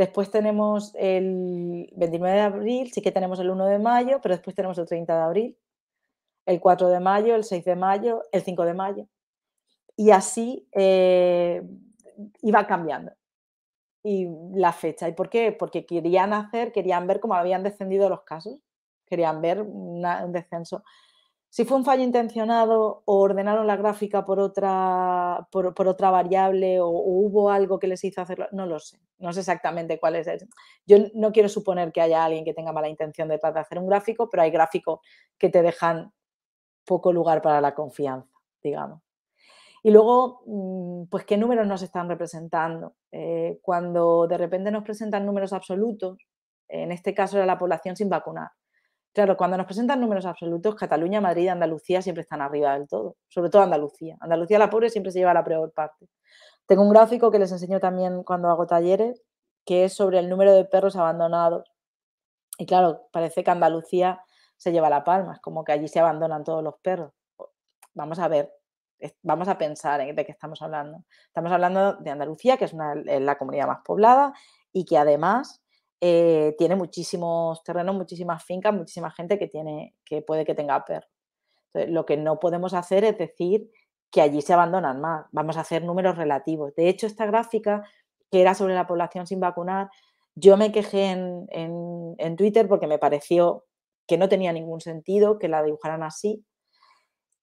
[0.00, 4.56] Después tenemos el 29 de abril, sí que tenemos el 1 de mayo, pero después
[4.56, 5.58] tenemos el 30 de abril,
[6.46, 9.06] el 4 de mayo, el 6 de mayo, el 5 de mayo
[10.00, 11.62] y así eh,
[12.40, 13.12] iba cambiando
[14.02, 15.06] y la fecha.
[15.06, 15.52] ¿Y por qué?
[15.52, 18.56] Porque querían hacer, querían ver cómo habían descendido los casos,
[19.04, 20.84] querían ver un descenso.
[21.52, 26.88] Si fue un fallo intencionado o ordenaron la gráfica por otra, por, otra variable o,
[26.88, 29.00] hubo algo que les hizo hacerlo, no lo sé.
[29.18, 30.28] No sé exactamente cuál es.
[30.86, 33.88] Yo no quiero suponer que haya alguien que tenga mala intención detrás de hacer un
[33.88, 35.00] gráfico, pero hay gráficos
[35.36, 36.12] que te dejan
[36.84, 38.30] poco lugar para la confianza,
[38.62, 39.02] digamos.
[39.82, 42.94] Y luego, mm, pues, ¿qué números nos están representando?
[43.10, 46.18] Eh, cuando de repente nos presentan números absolutos,
[46.68, 48.50] en este caso era la población sin vacunar.
[49.12, 53.50] Claro, cuando nos presentan números absolutos, Cataluña, Madrid Andalucía siempre están arriba del todo, sobre
[53.50, 54.16] todo Andalucía.
[54.20, 56.08] Andalucía, la pobre, siempre se lleva la peor parte.
[56.66, 59.20] Tengo un gráfico que les enseño también cuando hago talleres,
[59.64, 61.68] que es sobre el número de perros abandonados.
[62.56, 64.22] Y claro, parece que Andalucía
[64.56, 67.12] se lleva la palma, es como que allí se abandonan todos los perros.
[67.94, 68.54] Vamos a ver,
[69.22, 71.04] vamos a pensar en de qué estamos hablando.
[71.26, 74.32] Estamos hablando de Andalucía, que es la comunidad más poblada
[74.72, 75.60] y que además
[76.00, 81.10] eh, tiene muchísimos terrenos, muchísimas fincas, muchísima gente que, tiene, que puede que tenga perros.
[81.74, 83.70] lo que no podemos hacer es decir
[84.10, 85.26] que allí se abandonan más.
[85.32, 86.74] Vamos a hacer números relativos.
[86.74, 87.84] De hecho, esta gráfica,
[88.30, 89.90] que era sobre la población sin vacunar,
[90.34, 93.66] yo me quejé en Twitter porque me pareció
[94.06, 96.44] que no tenía ningún sentido que la dibujaran así,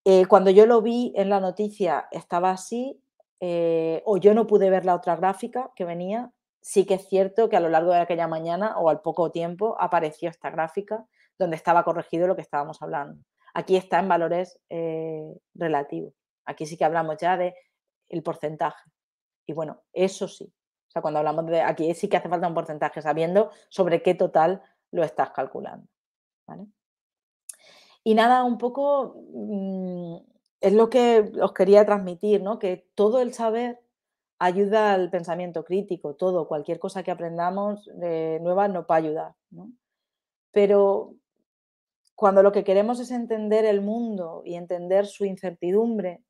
[0.10, 3.04] eh, cuando yo lo vi en la noticia estaba así,
[3.42, 6.32] eh, o yo no pude ver la otra gráfica que venía,
[6.62, 9.76] sí que es cierto que a lo largo de aquella mañana o al poco tiempo
[9.80, 11.06] apareció esta gráfica
[11.38, 13.24] donde estaba corregido lo que estábamos hablando.
[13.54, 16.14] Aquí está en valores eh, relativos.
[16.46, 17.56] Aquí sí que hablamos ya de
[18.10, 18.90] el porcentaje.
[19.46, 20.46] Y bueno, eso sí.
[20.46, 24.16] O sea, cuando hablamos de aquí sí que hace falta un porcentaje, sabiendo sobre qué
[24.16, 25.88] total lo estás calculando.
[26.46, 26.68] ¿vale?
[28.04, 30.18] Y nada, un poco mm,
[30.62, 32.58] es lo que os quería transmitir, ¿no?
[32.60, 33.80] Que todo el saber
[34.40, 39.36] ayuda al pensamiento crítico, todo, cualquier cosa que aprendamos de nueva nos va a ayudar,
[39.50, 39.72] ¿no?
[40.52, 41.16] Pero
[42.16, 46.24] cuando lo que queremos es entender el mundo y entender su incertidumbre,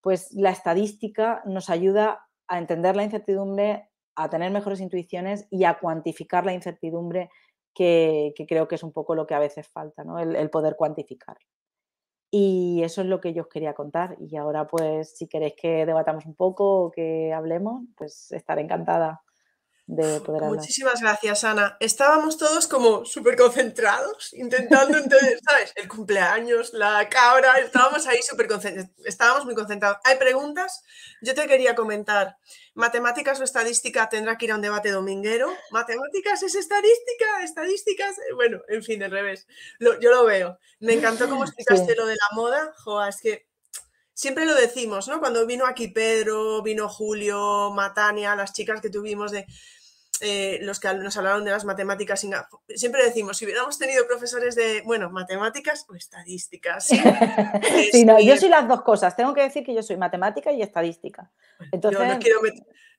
[0.00, 5.78] pues la estadística nos ayuda a entender la incertidumbre, a tener mejores intuiciones y a
[5.78, 7.30] cuantificar la incertidumbre
[7.74, 10.18] que, creo que es un poco lo que a veces falta, ¿no?
[10.18, 11.36] el, poder cuantificar.
[12.32, 14.16] Y eso es lo que yo os quería contar.
[14.20, 19.22] Y ahora, pues, si queréis que debatamos un poco o que hablemos, pues estaré encantada
[19.90, 20.60] de poder hablar.
[20.60, 21.76] Muchísimas gracias, Ana.
[21.80, 25.72] Estábamos todos como súper concentrados, intentando entender, ¿sabes?
[25.74, 29.98] El cumpleaños, la cabra, estábamos ahí súper concentrados, estábamos muy concentrados.
[30.04, 30.82] ¿Hay preguntas?
[31.22, 32.36] Yo te quería comentar,
[32.74, 35.52] ¿matemáticas o estadística tendrá que ir a un debate dominguero?
[35.72, 37.42] ¿Matemáticas es estadística?
[37.42, 38.16] ¿Estadísticas?
[38.18, 39.46] Eh, bueno, en fin, al revés.
[39.80, 40.58] yo lo veo.
[40.78, 42.72] Me encantó cómo explicaste lo de la moda.
[42.84, 43.50] Joa, es que
[44.20, 45.18] siempre lo decimos, ¿no?
[45.18, 49.46] Cuando vino aquí Pedro, vino Julio, Matania, las chicas que tuvimos de
[50.20, 52.20] eh, los que nos hablaron de las matemáticas,
[52.74, 56.86] siempre decimos, si hubiéramos tenido profesores de, bueno, matemáticas o estadísticas.
[57.92, 58.04] ¿sí?
[58.04, 61.30] no, yo soy las dos cosas, tengo que decir que yo soy matemática y estadística.
[61.72, 62.00] Entonces...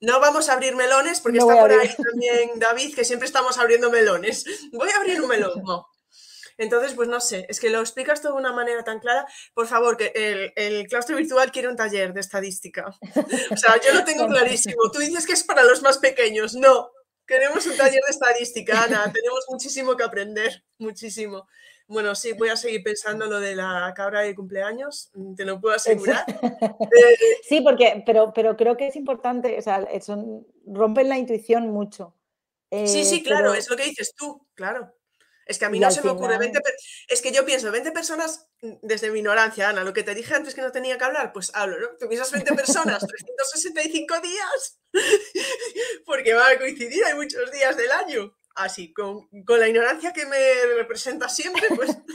[0.01, 3.91] no, vamos a abrir melones porque está por ahí también David, que siempre estamos abriendo
[3.91, 4.45] melones.
[4.71, 5.63] Voy a abrir un melón.
[6.57, 9.25] Entonces, pues no sé, es que lo explicas todo de una manera tan clara.
[9.53, 12.85] Por favor, que el, el, claustro virtual quiere un taller de estadística.
[13.51, 14.91] O sea, yo lo tengo clarísimo.
[14.91, 16.55] Tú dices que es para los más pequeños.
[16.55, 16.91] No,
[17.31, 19.09] Queremos un taller de estadística, Ana.
[19.13, 21.47] Tenemos muchísimo que aprender, muchísimo.
[21.87, 25.61] Bueno, sí, voy a seguir pensando lo de la cabra de cumpleaños, mm, te lo
[25.61, 26.25] puedo asegurar.
[26.27, 27.17] Eh,
[27.47, 32.13] sí, porque, pero, pero creo que es importante, o sea, son, rompen la intuición mucho.
[32.69, 34.93] sí, sí, eh, claro, es lo que dices tú, claro.
[35.51, 36.61] Es que a mí no se me ocurre 20
[37.09, 40.33] Es que yo pienso, 20 personas, mm, desde mi ignorancia, Ana, lo que te dije
[40.33, 41.87] antes que no tenía que hablar, pues hablo, ¿no?
[41.99, 44.79] Tú piensas 20 personas, 365 días,
[46.05, 48.33] porque va a coincidir, hay muchos días del año.
[48.55, 50.37] Así, con, la ignorancia que me
[50.77, 51.97] representa siempre, pues...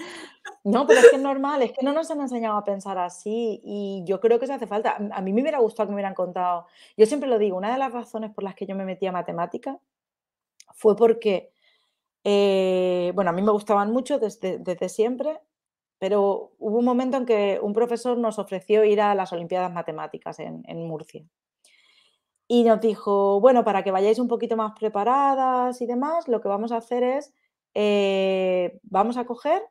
[0.65, 3.61] No, pero es que es normal, es que no nos han enseñado a pensar así
[3.63, 4.97] y yo creo que eso hace falta.
[5.13, 6.67] A mí me hubiera gustado que me hubieran contado.
[6.97, 9.13] Yo siempre lo digo, una de las razones por las que yo me metí a
[9.13, 9.79] matemática
[10.75, 11.53] fue porque
[12.29, 15.39] eh, bueno, a mí me gustaban mucho desde, siempre,
[15.99, 20.41] pero hubo un momento en que un profesor nos ofreció ir a las Olimpiadas Matemáticas
[20.41, 21.25] en, Murcia.
[22.49, 26.49] Y nos dijo, bueno, para que vayáis un poquito más preparadas y demás, lo que
[26.49, 27.33] vamos a hacer es,
[27.75, 29.63] eh, vamos a coger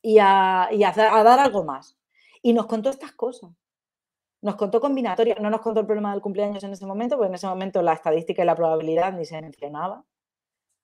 [0.00, 1.98] y, a, dar algo más.
[2.40, 3.50] Y nos contó estas cosas.
[4.40, 7.34] Nos contó combinatorias, no nos contó el problema del cumpleaños en ese momento, porque en
[7.34, 10.06] ese momento la estadística y la probabilidad ni se mencionaba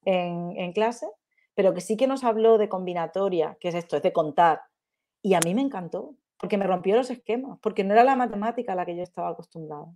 [0.04, 1.06] en, clase,
[1.54, 4.62] pero que sí que nos habló de combinatoria, que es esto, es de contar.
[5.22, 8.72] Y a mí me encantó, porque me rompió los esquemas, porque no era la matemática
[8.72, 9.86] a la que yo estaba acostumbrada.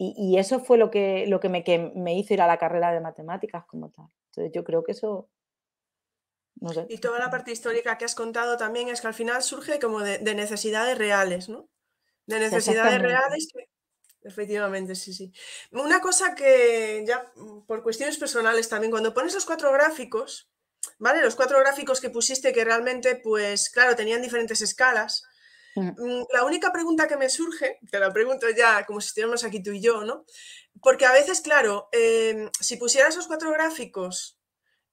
[0.00, 2.92] Y, eso fue lo que, lo que me, que me hizo ir a la carrera
[2.92, 4.06] de matemáticas como tal.
[4.30, 5.28] Entonces yo creo que eso
[6.60, 6.86] no sé.
[6.88, 10.00] Y toda la parte histórica que has contado también es que al final surge como
[10.00, 11.68] de, de necesidades reales, ¿no?
[12.26, 13.68] De necesidades reales que,
[14.28, 15.32] Efectivamente, sí, sí.
[15.72, 20.50] Una cosa que ya mm, por cuestiones personales también, cuando pones los cuatro gráficos,
[20.98, 21.22] ¿vale?
[21.22, 25.22] Los cuatro gráficos que pusiste que realmente, pues claro, tenían diferentes escalas.
[25.74, 29.62] Mm, la única pregunta que me surge, te la pregunto ya como si estuviéramos aquí
[29.62, 30.26] tú y yo, ¿no?
[30.82, 34.38] Porque a veces, claro, em, si pusiera esos cuatro gráficos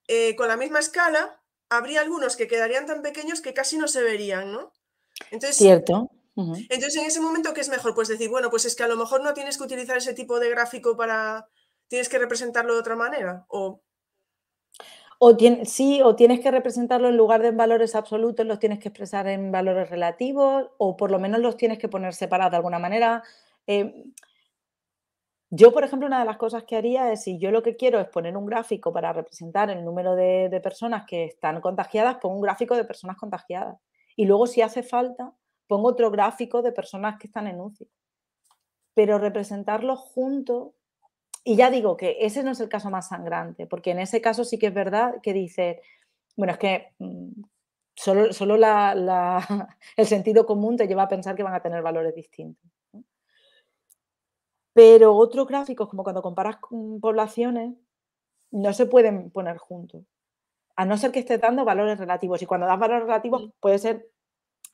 [0.08, 4.02] eh, con la misma escala, habría algunos que quedarían tan pequeños que casi no se
[4.02, 4.72] verían, ¿no?
[5.32, 6.10] Entonces, Cierto.
[6.36, 7.96] Entonces, en ese momento, ¿qué es mejor?
[7.96, 10.40] Pues decir, bueno, pues es que a lo mejor no tienes que utilizar ese tipo
[10.40, 11.48] de gráfico para...
[11.88, 13.46] Tienes que representarlo de otra manera.
[13.48, 13.82] O
[15.18, 18.90] o sí, o tienes que representarlo en lugar de en valores absolutos, los tienes que
[18.90, 22.80] expresar en valores relativos, o por lo menos los tienes que poner separados de alguna
[22.80, 23.24] manera.
[23.66, 24.14] Em,
[25.50, 28.00] yo, por ejemplo, una de las cosas que haría es, si yo lo que quiero
[28.00, 32.42] es poner un gráfico para representar el número de, personas que están contagiadas, pongo un
[32.42, 33.78] gráfico de personas contagiadas.
[34.16, 35.34] Y luego, si hace falta,
[35.68, 37.90] pongo otro gráfico de personas que están en UCI.
[38.94, 40.74] Pero representarlos juntos
[41.48, 44.44] y ya digo que ese no es el caso más sangrante, porque en ese caso
[44.44, 45.80] sí que es verdad que dice,
[46.36, 47.44] bueno, es que mm,
[47.96, 48.56] solo, solo
[49.96, 52.72] el sentido común te lleva a pensar que van a tener valores distintos.
[54.74, 57.76] Pero otros gráficos, como cuando comparas con poblaciones,
[58.50, 60.04] no se pueden poner juntos.
[60.76, 62.42] A no ser que estés dando valores relativos.
[62.42, 64.10] Y cuando das valores relativos, puede ser,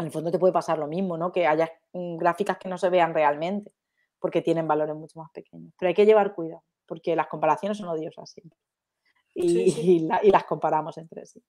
[0.02, 1.32] en el fondo te puede pasar lo mismo, ¿no?
[1.32, 3.74] Que haya mm, gráficas que no se vean realmente
[4.22, 5.74] porque tienen valores mucho más pequeños.
[5.78, 8.58] Pero hay que llevar cuidado, porque las comparaciones son odiosas siempre.
[9.34, 10.00] Y,
[10.30, 11.42] las comparamos entre sí.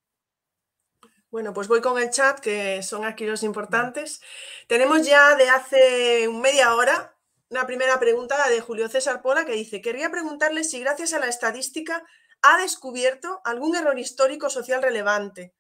[1.33, 4.21] Bueno, pues voy con el chat, que son aquí los importantes.
[4.69, 7.17] Tenemos ya de hace media hora
[7.51, 11.27] una primera pregunta de Julio César Pola que dice, quería preguntarle si gracias a la
[11.27, 12.05] estadística
[12.41, 15.53] ha descubierto algún error histórico social relevante.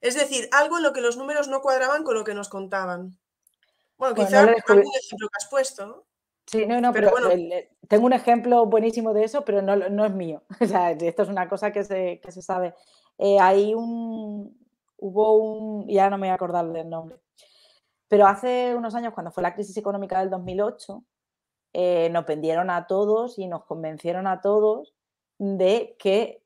[0.00, 3.18] Es decir, algo en lo que los números no cuadraban con lo que nos contaban.
[3.96, 6.04] Bueno, quizá algún ejemplo que has puesto, ¿no?
[6.46, 10.42] Sí, no, no, pero, eh, tengo un ejemplo buenísimo de eso, pero no, es mío.
[10.60, 12.74] O sea, esto es una cosa que se, se sabe.
[13.18, 14.56] Eh, hay un,
[14.96, 17.18] hubo un, ya no me voy a acordar del nombre,
[18.08, 21.04] pero hace unos años, cuando fue la crisis económica del 2008,
[21.74, 24.94] eh, nos vendieron a todos y nos convencieron a todos
[25.38, 26.42] de que,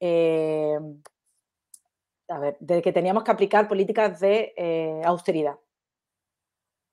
[2.28, 5.58] a ver, de que teníamos que aplicar políticas de austeridad.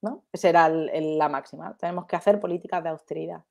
[0.01, 0.25] ¿no?
[0.31, 1.75] Esa era la máxima.
[1.77, 3.43] Tenemos que hacer políticas de austeridad.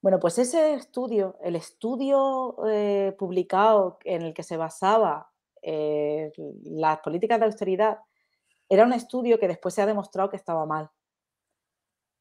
[0.00, 5.32] Bueno, pues ese estudio, el estudio eh, publicado en el que se basaba
[5.62, 6.32] eh,
[6.62, 7.98] las políticas de austeridad,
[8.68, 10.90] era un estudio que después se ha demostrado que estaba mal.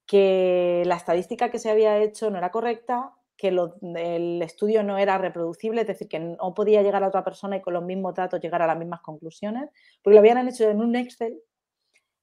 [0.08, 5.18] Que la estadística que se había hecho no era correcta, que el estudio no era
[5.18, 8.40] reproducible, es decir, que no podía llegar a otra persona y con los mismos datos
[8.40, 9.70] llegar a las mismas conclusiones,
[10.02, 11.42] porque lo habían hecho en un Excel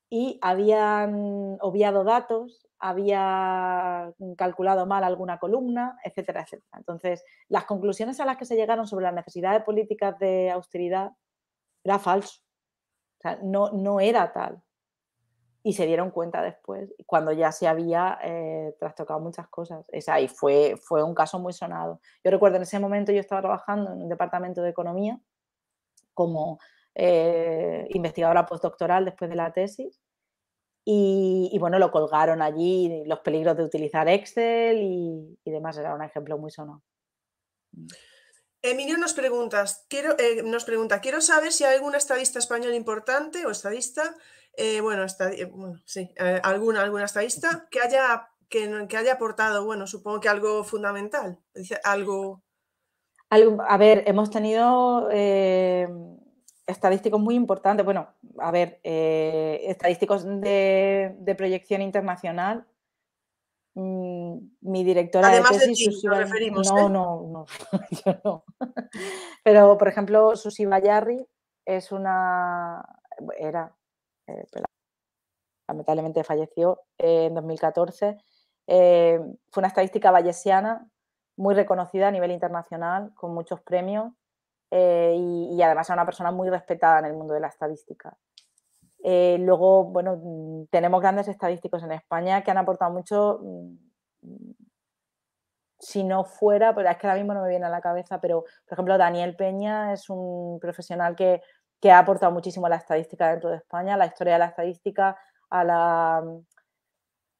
[0.08, 6.78] y habían obviado datos, había calculado mal alguna columna, etcétera, etcétera.
[6.78, 11.12] Entonces, las conclusiones a las que se llegaron sobre la necesidad de políticas de austeridad
[11.84, 12.40] era falso.
[13.18, 14.62] O sea, no, no era tal.
[15.64, 19.84] Y se dieron cuenta después, cuando ya se había eh, trastocado muchas cosas.
[19.88, 22.00] Esa, y fue, fue un caso muy sonado.
[22.24, 25.20] Yo recuerdo en ese momento yo estaba trabajando en un departamento de economía
[26.14, 26.58] como
[26.94, 30.00] eh, investigadora postdoctoral después de la tesis.
[30.84, 36.38] Y, bueno, lo colgaron allí, los peligros de utilizar Excel y, demás, era un ejemplo
[36.38, 36.82] muy sonoro.
[37.72, 37.86] Mm.
[38.64, 43.44] Emilio nos, preguntas, quiero, eh, nos pregunta, quiero saber si hay algún estadista español importante
[43.44, 44.14] o estadista,
[44.56, 45.06] eh, bueno,
[45.84, 46.10] sí,
[46.42, 51.38] alguna, alguna estadista que haya, que, que, haya aportado, bueno, supongo que algo fundamental,
[51.84, 52.42] algo...
[53.30, 55.08] algo a ver, hemos tenido
[56.66, 57.84] estadísticos muy importantes.
[57.84, 62.66] Bueno, a ver, eh, estadísticos de, proyección internacional.
[63.74, 66.90] Mm, mi directora Además de tesis, nos referimos, no, ¿eh?
[66.90, 67.46] no, no,
[68.04, 68.44] yo no.
[69.42, 71.26] Pero, por ejemplo, Susi Bayarri
[71.64, 72.84] es una,
[73.38, 73.74] era,
[74.32, 74.62] eh,
[75.68, 78.18] lamentablemente falleció en 2014,
[78.66, 80.88] fue una estadística bayesiana
[81.36, 84.12] muy reconocida a nivel internacional, con muchos premios,
[84.70, 88.16] eh, y, además era una persona muy respetada en el mundo de la estadística.
[89.04, 93.76] Eh, luego, bueno, mm, tenemos grandes estadísticos en España que han aportado mucho, mm,
[95.78, 98.44] si no fuera, pero es que ahora mismo no me viene a la cabeza, pero
[98.64, 101.42] por ejemplo Daniel Peña es un profesional que,
[101.82, 104.46] que ha aportado muchísimo a la estadística dentro de España, a la historia de la
[104.46, 105.18] estadística,
[105.50, 106.22] a la,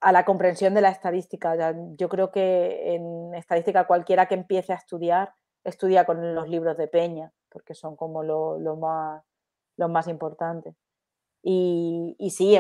[0.03, 1.73] la comprensión de la estadística.
[1.97, 5.33] Yo creo que en estadística cualquiera que empiece a estudiar
[5.63, 9.23] estudia con los libros de Peña, porque son como lo, más,
[9.77, 10.75] los más importantes.
[11.41, 12.59] Y, sí,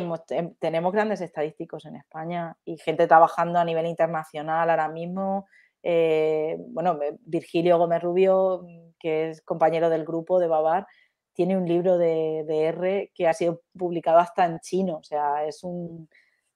[0.60, 5.46] tenemos grandes estadísticos en España y gente trabajando a nivel internacional ahora mismo.
[5.82, 8.64] Eh, bueno, Virgilio Gómez Rubio,
[9.00, 10.86] que es compañero del grupo de Babar,
[11.34, 14.98] tiene un libro de, de, R que ha sido publicado hasta en chino.
[14.98, 16.08] O sea, es un,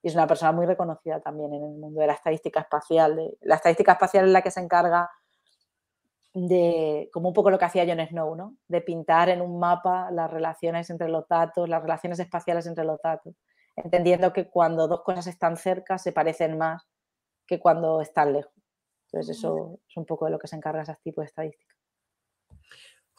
[0.03, 3.35] es una persona muy reconocida también en el mundo de la estadística espacial.
[3.41, 5.09] la estadística espacial es la que se encarga
[6.33, 8.55] de, como un poco lo que hacía Jon Snow, ¿no?
[8.67, 13.01] de pintar en un mapa las relaciones entre los datos, las relaciones espaciales entre los
[13.01, 13.35] datos,
[13.75, 16.87] entendiendo que cuando dos cosas están cerca se parecen más
[17.47, 18.53] que cuando están lejos.
[19.05, 21.76] Entonces eso es un poco de lo que se encarga ese tipo de estadística.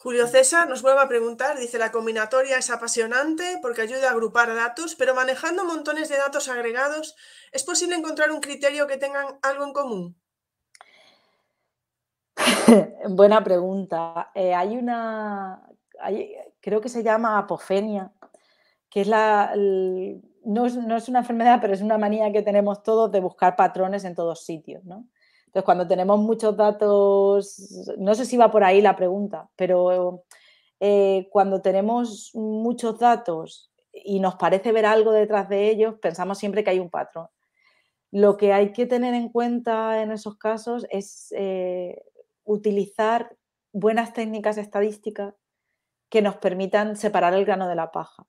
[0.01, 4.55] Julio César nos vuelve a preguntar, dice, la combinatoria es apasionante porque ayuda a agrupar
[4.55, 7.17] datos, pero manejando montones de datos agregados,
[7.51, 10.15] ¿es posible encontrar un criterio que tengan algo en común?
[13.09, 14.31] Buena pregunta.
[14.33, 15.67] Eh, hay una,
[16.61, 18.13] creo que se llama apofenia,
[18.89, 22.83] que es la, no es, no es, una enfermedad, pero es una manía que tenemos
[22.83, 25.09] todos de buscar patrones en todos sitios, ¿no?
[25.49, 30.25] Entonces, cuando tenemos muchos datos, no sé si va por ahí la pregunta, pero
[30.79, 36.63] eh, cuando tenemos muchos datos y nos parece ver algo detrás de ellos, pensamos siempre
[36.63, 37.29] que hay un patrón.
[38.11, 41.99] Lo que hay que tener en cuenta en esos casos es eh,
[42.43, 43.35] utilizar
[43.73, 45.33] buenas técnicas estadísticas
[46.09, 48.27] que nos permitan separar el grano de la paja.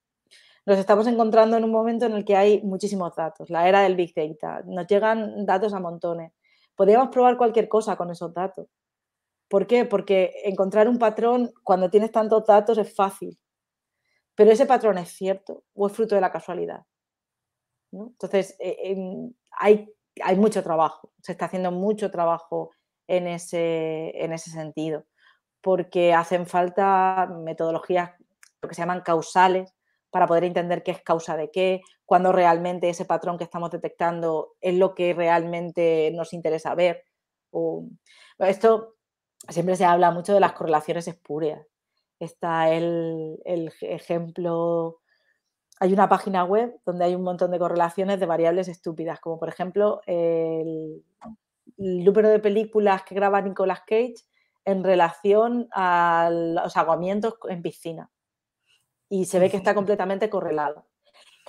[0.65, 3.97] Nos estamos encontrando en un momento en el que hay muchísimos datos, la era del
[3.97, 4.63] Big Data.
[4.65, 6.33] Nos llegan datos a montones
[6.81, 8.67] podríamos probar cualquier cosa con esos datos.
[9.51, 9.85] ¿Por qué?
[9.85, 13.39] Porque encontrar un patrón cuando tienes tantos datos es fácil,
[14.35, 16.87] pero ese patrón es cierto o es fruto de la casualidad.
[17.93, 18.97] Entonces, eh,
[19.51, 22.71] hay, hay, mucho trabajo, se está haciendo mucho trabajo
[23.07, 25.05] en ese, en ese sentido,
[25.61, 28.13] porque hacen falta metodologías
[28.67, 29.77] que se llaman causales
[30.09, 34.57] para poder entender qué es causa de qué, cuándo realmente ese patrón que estamos detectando
[34.61, 37.05] es lo que realmente nos interesa ver.
[38.41, 38.97] esto
[39.49, 41.65] siempre se habla mucho de las correlaciones espurias.
[42.19, 43.39] Está el,
[43.81, 44.99] ejemplo,
[45.79, 49.49] hay una página web donde hay un montón de correlaciones de variables estúpidas, como por
[49.49, 51.05] ejemplo el,
[51.79, 54.17] el número de películas que graba Nicolas Cage
[54.65, 58.11] en relación a los aguamientos en piscina
[59.09, 60.90] y se ve que está completamente correlado.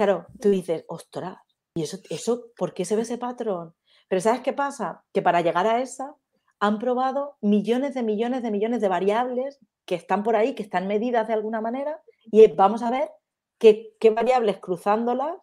[0.01, 1.37] Claro, tú dices, ostras,
[1.75, 3.75] ¿y eso, eso por qué se ve ese patrón?
[4.09, 5.03] Pero ¿sabes qué pasa?
[5.13, 6.15] Que para llegar a esa
[6.59, 10.87] han probado millones de millones de millones de variables que están por ahí, que están
[10.87, 13.11] medidas de alguna manera, y vamos a ver
[13.59, 15.37] qué, variables cruzándolas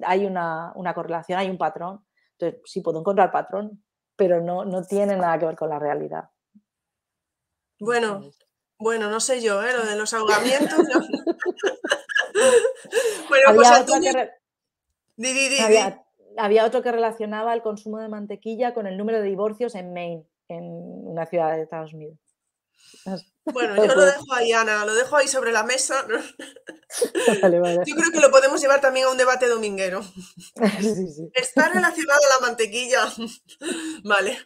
[0.00, 2.06] hay una, una, correlación, hay un patrón.
[2.38, 3.84] Entonces, sí puedo encontrar patrón,
[4.16, 6.30] pero no, no tiene nada que ver con la realidad.
[7.78, 8.30] Bueno,
[8.78, 9.74] bueno, no sé yo, ¿eh?
[9.74, 10.78] lo de los ahogamientos.
[13.34, 13.68] bueno, pues
[16.36, 20.26] había, otro que relacionaba el consumo de mantequilla con el número de divorcios en Maine,
[20.48, 22.18] en una ciudad de Estados Unidos.
[23.44, 26.06] Bueno, yo lo dejo ahí, Ana, lo dejo ahí sobre la mesa.
[26.96, 30.00] Yo creo que lo podemos llevar también a un debate dominguero.
[31.34, 33.00] Está relacionado a la mantequilla.
[34.04, 34.38] Vale.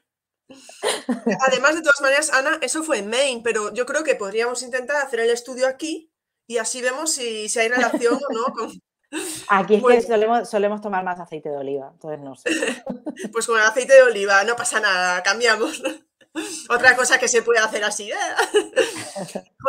[1.47, 4.97] Además, de todas maneras, Ana, eso fue en Maine, pero yo creo que podríamos intentar
[4.97, 6.11] hacer el estudio aquí
[6.49, 8.83] y así vemos si, hay relación o no con...
[9.49, 12.51] Aquí es que solemos, solemos, tomar más aceite de oliva, entonces no sé.
[13.33, 15.83] Pues con el aceite de oliva no pasa nada, cambiamos.
[16.69, 18.11] Otra cosa que se puede hacer así.
[18.11, 18.17] ¿eh?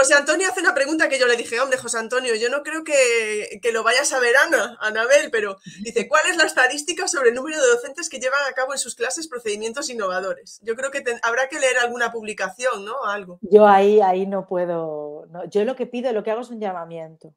[0.09, 2.83] José Antonio hace una pregunta que yo le dije, hombre, José Antonio, yo no creo
[2.83, 7.35] que, lo vayas a ver Ana, Anabel, pero dice, ¿cuál es la estadística sobre el
[7.35, 10.61] número de docentes que llevan a cabo en sus clases procedimientos innovadores?
[10.63, 13.03] Yo creo que habrá que leer alguna publicación, ¿no?
[13.05, 13.37] Algo.
[13.43, 15.27] Yo ahí, ahí no puedo.
[15.51, 17.35] Yo lo que pido, lo que hago es un llamamiento.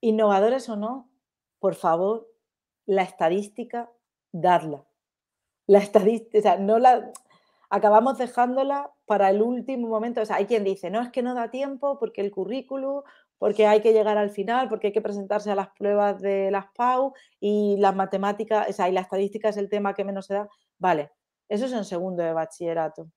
[0.00, 1.12] Innovadores o no,
[1.58, 2.32] por favor,
[2.86, 3.90] la estadística,
[4.32, 4.86] dadla.
[5.66, 7.12] La estadística, o sea, no la
[7.70, 10.20] acabamos dejándola para el último momento.
[10.20, 13.02] O sea, hay quien dice, no, es que no da tiempo porque el currículum,
[13.38, 16.66] porque hay que llegar al final, porque hay que presentarse a las pruebas de las
[16.74, 20.34] PAU y las matemáticas, o sea, y la estadística es el tema que menos se
[20.34, 20.48] da.
[20.78, 21.12] Vale,
[21.48, 23.08] eso es en segundo de bachillerato.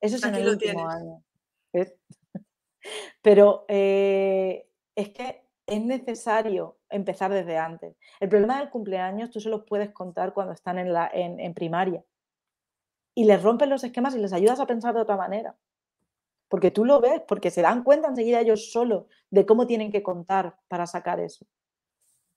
[0.00, 1.22] Eso es en el último año.
[3.22, 7.96] Pero eh, es que es necesario empezar desde antes.
[8.20, 12.04] El problema del cumpleaños tú se los puedes contar cuando están en, la, en primaria
[13.14, 15.56] y les rompes los esquemas y les ayudas a pensar de otra manera.
[16.48, 20.02] Porque tú lo ves, porque se dan cuenta enseguida ellos solos de cómo tienen que
[20.02, 21.46] contar para sacar eso.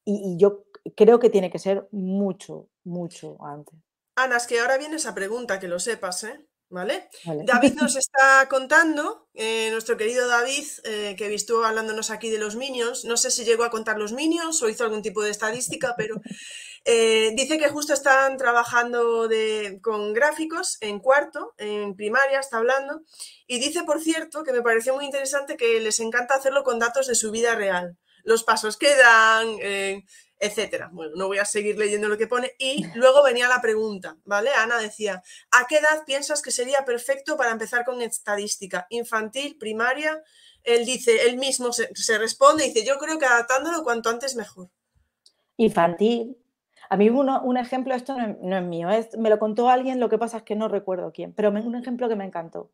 [0.05, 0.65] Y, yo
[0.95, 3.75] creo que tiene que ser mucho, mucho antes.
[4.15, 6.47] Ana, es que ahora viene esa pregunta, que lo sepas, ¿eh?
[6.70, 7.07] ¿Vale?
[7.45, 12.57] David nos está contando, eh, nuestro querido David, eh, que estuvo hablándonos aquí de los
[12.57, 15.95] minions, no sé si llegó a contar los minions o hizo algún tipo de estadística,
[15.95, 16.20] pero
[16.84, 19.30] eh, dice que justo están trabajando
[19.82, 23.01] con gráficos en cuarto, en primaria está hablando,
[23.45, 27.07] y dice, por cierto, que me pareció muy interesante que les encanta hacerlo con datos
[27.07, 29.57] de su vida real, los pasos que dan,
[30.39, 30.89] etcétera.
[30.91, 32.51] Bueno, no voy a seguir leyendo lo que pone.
[32.59, 34.49] Y luego venía la pregunta, ¿vale?
[34.57, 38.88] Ana decía, ¿a qué edad piensas que sería perfecto para empezar con estadística?
[38.89, 40.23] ¿Infantil, primaria?
[40.63, 44.69] Él dice, él mismo se, responde y dice, yo creo que adaptándolo cuanto antes mejor.
[45.57, 46.38] Infantil.
[46.89, 50.17] A mí uno, un ejemplo, esto no es, mío, me lo contó alguien, lo que
[50.17, 52.71] pasa es que no recuerdo quién, pero un ejemplo que me encantó.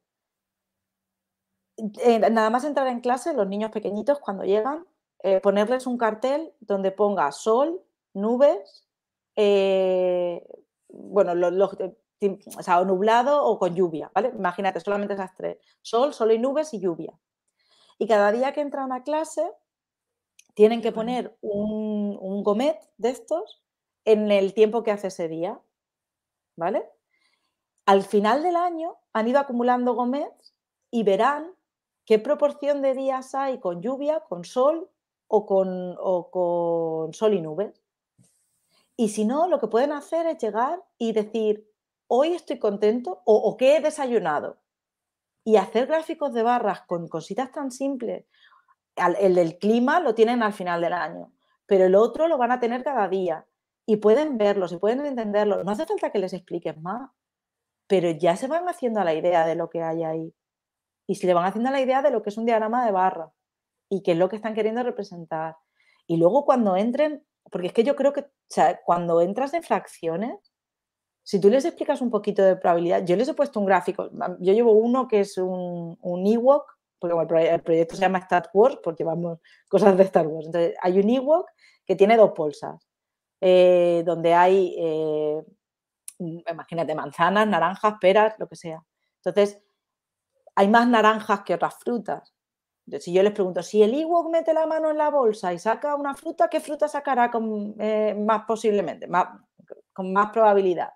[1.78, 4.86] Eh, nada más entrar en clase, los niños pequeñitos cuando llegan,
[5.24, 7.82] eh, ponerles un cartel donde ponga sol,
[8.14, 8.86] nubes,
[9.38, 10.46] eh,
[10.90, 14.34] bueno, los, o sea, nublado o con lluvia, ¿vale?
[14.36, 17.18] Imagínate, solamente esas tres, sol, sol y nubes y lluvia.
[17.98, 19.50] Y cada día que entran a clase,
[20.56, 23.64] tienen que poner un, un gomet de estos
[24.04, 25.60] en el tiempo que hace ese día,
[26.58, 26.86] ¿vale?
[27.86, 30.54] Al final del año han ido acumulando gomets
[30.92, 31.56] y verán
[32.06, 34.90] qué proporción de días hay con lluvia, con sol
[35.28, 35.96] o con,
[36.32, 37.82] con sol y nubes.
[38.96, 41.68] Y si no, lo que pueden hacer es llegar y decir,
[42.08, 44.60] hoy estoy contento o, o qué he desayunado.
[45.44, 48.26] Y hacer gráficos de barras con cositas tan simples.
[48.96, 51.34] El del clima lo tienen al final del año,
[51.66, 53.46] pero el otro lo van a tener cada día.
[53.86, 55.64] Y pueden verlos y pueden entenderlo.
[55.64, 57.10] No hace falta que les expliques más,
[57.88, 60.34] pero ya se van haciendo a la idea de lo que hay ahí
[61.08, 63.32] y se le van haciendo la idea de lo que es un diagrama de barra
[63.90, 65.56] y qué es lo que están queriendo representar.
[66.08, 68.26] Y luego cuando entren, porque es que yo creo que
[68.86, 70.54] cuando entras en fracciones,
[71.24, 74.10] si tú les explicas un poquito de probabilidad, yo les he puesto un gráfico,
[74.40, 76.66] yo llevo uno que es un, un Ewok,
[77.00, 80.48] porque el proyecto se llama Star Wars, porque llevamos cosas de Star Wars.
[80.48, 81.50] Entonces, hay un Ewok
[81.86, 82.88] que tiene dos bolsas,
[83.42, 85.44] eh, donde hay, eh,
[86.20, 88.82] imagínate, manzanas, naranjas, peras, lo que sea.
[89.18, 89.62] Entonces,
[90.56, 92.34] hay más naranjas que otras frutas.
[93.00, 95.96] Si yo les pregunto, si el Ewok mete la mano en la bolsa y saca
[95.96, 99.28] una fruta, ¿qué fruta sacará con, eh, más posiblemente, más,
[99.94, 100.90] con más probabilidad?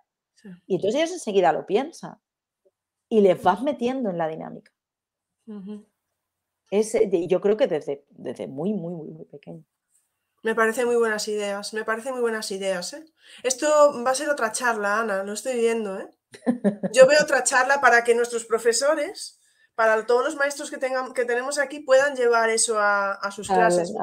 [0.65, 2.17] Y entonces ellos enseguida lo piensan
[3.09, 4.71] y les vas metiendo en la dinámica.
[5.45, 9.63] yo creo que desde, desde muy, muy, muy, muy pequeño.
[10.43, 12.93] Me parece muy buenas ideas, me parece muy buenas ideas.
[12.93, 13.05] ¿eh?
[13.43, 13.67] Esto
[14.05, 15.99] va a ser otra charla, Ana, lo estoy viendo.
[15.99, 16.09] ¿eh?
[16.93, 19.36] Yo veo otra charla para que nuestros profesores
[19.77, 23.93] para todos los maestros que, tengan, que tenemos aquí puedan llevar eso a, sus clases.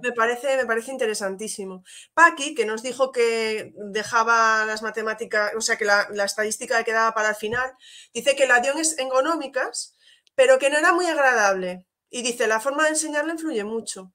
[0.00, 1.82] me, parece, me parece interesantísimo.
[2.14, 7.30] Paqui, que nos dijo que dejaba las matemáticas, o sea, que la, estadística quedaba para
[7.30, 7.68] el final,
[8.12, 9.96] dice que la dio en económicas,
[10.36, 11.84] pero que no era muy agradable.
[12.10, 14.12] Y dice, la forma de enseñarla influye mucho.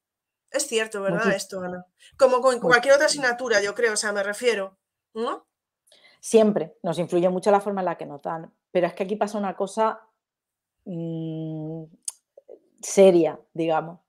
[0.52, 1.34] Es cierto, ¿verdad?
[1.34, 1.86] Esto, Ana.
[2.18, 4.78] Como con cualquier otra asignatura, yo creo, o sea, me refiero.
[5.14, 5.50] ¿No?
[6.22, 8.54] Siempre nos influye mucho la forma en la que nos dan.
[8.72, 10.09] Pero es que aquí pasa una cosa
[10.86, 11.84] Mm,
[12.82, 14.00] seria, digamos.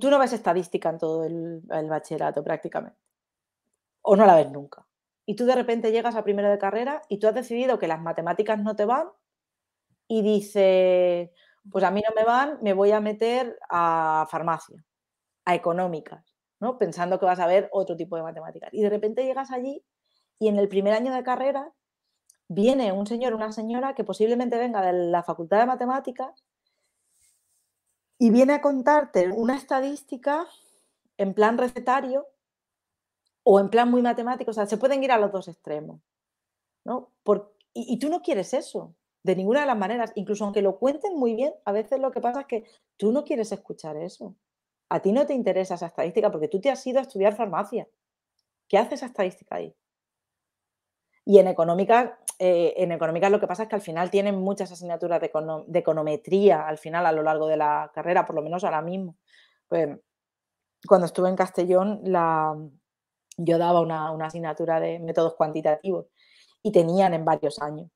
[0.00, 2.98] Tú no ves estadística en todo el, bachillerato prácticamente.
[4.02, 4.86] O no la ves nunca.
[5.26, 8.00] Y tú de repente llegas a primero de carrera y tú has decidido que las
[8.00, 9.08] matemáticas no te van
[10.08, 11.30] y dices,
[11.70, 14.84] pues a mí no me van, me voy a meter a farmacia,
[15.44, 16.24] a económicas,
[16.60, 16.78] ¿no?
[16.78, 18.70] Pensando que vas a ver otro tipo de matemáticas.
[18.72, 19.84] Y de repente llegas allí
[20.38, 21.72] y en el primer año de carrera
[22.48, 26.44] viene un señor una señora que posiblemente venga de la Facultad de Matemáticas
[28.18, 30.46] y viene a contarte una estadística
[31.16, 32.26] en plan recetario
[33.42, 34.50] o en plan muy matemático.
[34.50, 36.00] O sea, se pueden ir a los dos extremos.
[36.84, 37.10] ¿no?
[37.72, 40.12] y, y, tú no quieres eso, de ninguna de las maneras.
[40.14, 42.64] Incluso aunque lo cuenten muy bien, a veces lo que pasa es que
[42.96, 44.34] tú no quieres escuchar eso.
[44.88, 47.88] A ti no te interesa esa estadística porque tú te has ido a estudiar farmacia.
[48.68, 49.74] ¿Qué hace esa estadística ahí?
[51.24, 54.70] Y en económicas, eh, en económicas lo que pasa es que al final tienen muchas
[54.70, 55.30] asignaturas de,
[55.78, 59.16] econometría al final a lo largo de la carrera, por lo menos ahora mismo.
[59.68, 59.98] Pues,
[60.86, 62.02] cuando estuve en Castellón,
[63.38, 66.06] yo daba una, asignatura de métodos cuantitativos
[66.62, 67.90] y tenían en varios años.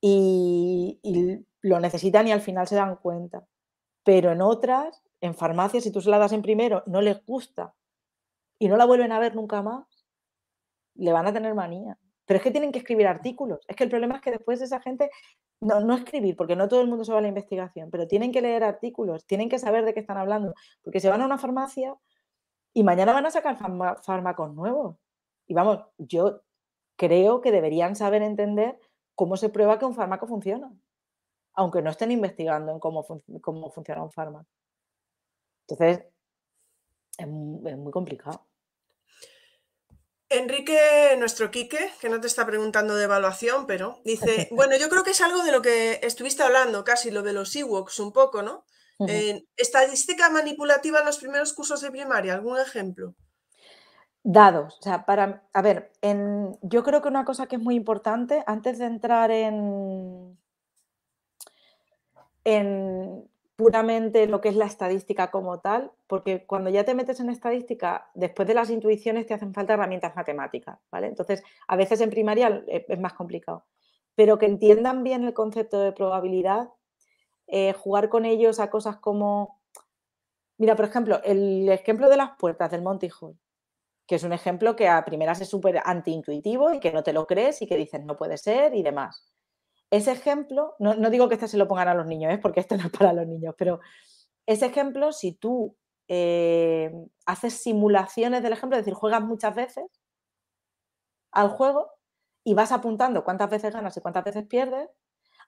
[0.00, 3.44] Y, y, lo necesitan y al final se dan cuenta.
[4.04, 7.74] Pero en otras, en farmacia, si tú se la das en primero, no les gusta
[8.58, 9.86] y no la vuelven a ver nunca más,
[10.94, 11.98] le van a tener manía.
[12.28, 13.60] Pero es que tienen que escribir artículos.
[13.66, 15.10] Es que el problema es que después esa gente,
[15.62, 18.32] no, no escribir, porque no todo el mundo se va a la investigación, pero tienen
[18.32, 20.52] que leer artículos, tienen que saber de qué están hablando,
[20.82, 21.96] porque se van a una farmacia
[22.74, 23.56] y mañana van a sacar
[24.02, 24.96] fármacos nuevos.
[25.46, 26.42] Y vamos, yo
[26.96, 28.78] creo que deberían saber entender
[29.14, 30.70] cómo se prueba que un fármaco funciona,
[31.54, 33.06] aunque no estén investigando en cómo,
[33.40, 34.50] cómo funciona un fármaco.
[35.66, 36.04] Entonces,
[37.16, 38.44] es muy complicado.
[40.30, 45.02] Enrique, nuestro Quique, que no te está preguntando de evaluación, pero dice, bueno, yo creo
[45.02, 48.42] que es algo de lo que estuviste hablando, casi lo de los Ewoks un poco,
[48.42, 48.64] ¿no?
[49.56, 53.14] estadística manipulativa en los primeros cursos de primaria, ¿algún ejemplo?
[54.24, 57.76] Dados, o sea, para, a ver, en, yo creo que una cosa que es muy
[57.76, 60.36] importante antes de entrar en,
[62.42, 67.28] en puramente lo que es la estadística como tal, porque cuando ya te metes en
[67.28, 71.08] estadística, después de las intuiciones te hacen falta herramientas matemáticas, ¿vale?
[71.08, 73.66] Entonces, a veces en primaria eh, es más complicado,
[74.14, 76.68] pero que entiendan bien el concepto de probabilidad,
[77.48, 79.60] eh, jugar con ellos a cosas como,
[80.56, 83.36] mira, por ejemplo, el ejemplo de las puertas del Hall
[84.06, 87.26] que es un ejemplo que a primeras es súper antiintuitivo y que no te lo
[87.26, 89.27] crees y que dices no puede ser y demás.
[89.90, 92.38] Ese ejemplo, no, digo que este se lo pongan a los niños, ¿eh?
[92.38, 93.80] porque este no es para los niños, pero
[94.46, 95.76] ese ejemplo, si tú
[96.08, 96.92] eh,
[97.26, 99.84] haces simulaciones del ejemplo, es decir, juegas muchas veces
[101.32, 101.90] al juego
[102.44, 104.88] y vas apuntando cuántas veces ganas y cuántas veces pierdes,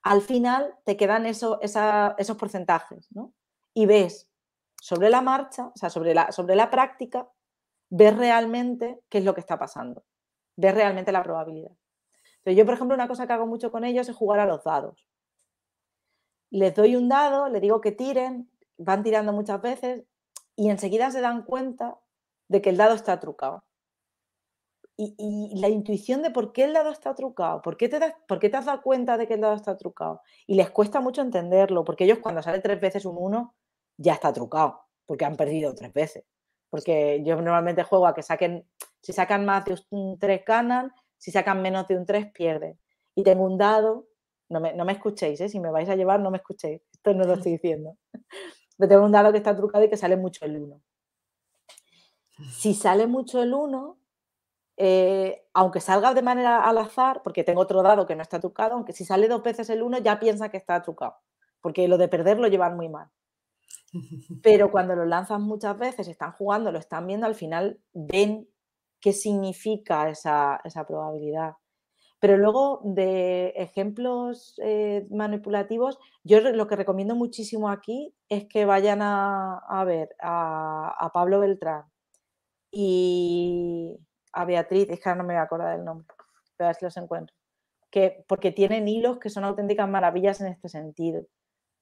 [0.03, 1.59] al final te quedan esos
[2.39, 3.33] porcentajes, ¿no?
[3.75, 4.29] Y ves
[4.81, 7.29] sobre la marcha, o sea, sobre la, sobre la práctica,
[7.91, 10.05] ver realmente qué es lo que está pasando,
[10.57, 11.73] ver realmente la probabilidad.
[12.41, 14.65] Entonces, yo, por ejemplo, una cosa que hago mucho con ellos es jugar a los
[14.65, 15.07] dados.
[16.51, 20.05] Les doy un dado, les digo que tiren, van tirando muchas veces
[20.57, 21.99] y enseguida se dan cuenta
[22.49, 23.63] de que el dado está trucado.
[24.97, 28.39] Y, la intuición de por qué el dado está trucado, ¿por qué, te das, por
[28.39, 30.21] qué te has dado cuenta de que el dado está trucado.
[30.47, 33.55] Y les cuesta mucho entenderlo, porque ellos cuando sale tres veces un uno,
[33.97, 36.25] ya está trucado, porque han perdido tres veces
[36.71, 38.65] porque yo normalmente juego a que saquen,
[39.03, 39.77] si sacan más de
[40.19, 42.79] 3 ganan, si sacan menos de un 3 pierden.
[43.15, 44.09] Y tengo un dado,
[44.49, 45.49] no me, no me escuchéis, ¿eh?
[45.49, 47.97] si me vais a llevar no me escuchéis, esto no lo estoy diciendo.
[48.79, 50.81] Pero tengo un dado que está trucado y que sale mucho el 1.
[52.51, 53.99] Si sale mucho el 1,
[54.79, 58.75] eh, aunque salga de manera al azar, porque tengo otro dado que no está trucado,
[58.75, 61.17] aunque si sale dos veces el 1 ya piensa que está trucado,
[61.61, 63.11] porque lo de perder lo llevan muy mal.
[64.43, 68.49] Pero cuando lo lanzas muchas veces, están jugando, lo están viendo, al final ven
[69.01, 71.55] qué significa esa, probabilidad.
[72.21, 79.01] Pero luego de ejemplos eh, manipulativos, yo lo que recomiendo muchísimo aquí es que vayan
[79.03, 81.85] a, ver a, Pablo Beltrán
[82.71, 83.99] y
[84.33, 86.07] a Beatriz, es que ahora no me voy a acordar del nombre,
[86.57, 87.35] pero a ver si los encuentro,
[87.91, 91.27] que, porque tienen hilos que son auténticas maravillas en este sentido.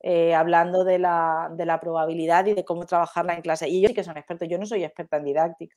[0.01, 3.69] Eh, hablando de la, de la, probabilidad y de cómo trabajarla en clase.
[3.69, 5.77] Y ellos sí que son expertos, yo no soy experta en didáctica,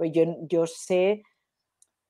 [0.00, 1.22] pues yo, yo sé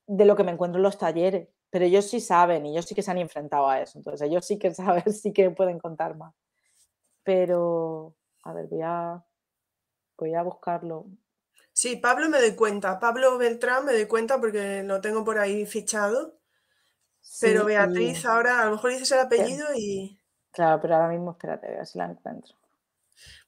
[0.07, 2.95] de lo que me encuentro en los talleres, pero ellos sí saben y ellos sí
[2.95, 6.17] que se han enfrentado a eso, entonces ellos sí que saben, sí que pueden contar
[6.17, 6.33] más.
[7.25, 8.15] Pero,
[8.45, 9.25] a ver, voy a,
[10.17, 11.07] voy a buscarlo.
[11.73, 15.67] Sí, Pablo me doy cuenta, Pablo Beltrán me doy cuenta porque lo tengo por ahí
[15.67, 16.39] fichado,
[17.41, 20.17] pero Beatriz ahora a lo mejor dices el apellido y...
[20.53, 22.55] Claro, pero ahora mismo espérate, a ver si la encuentro.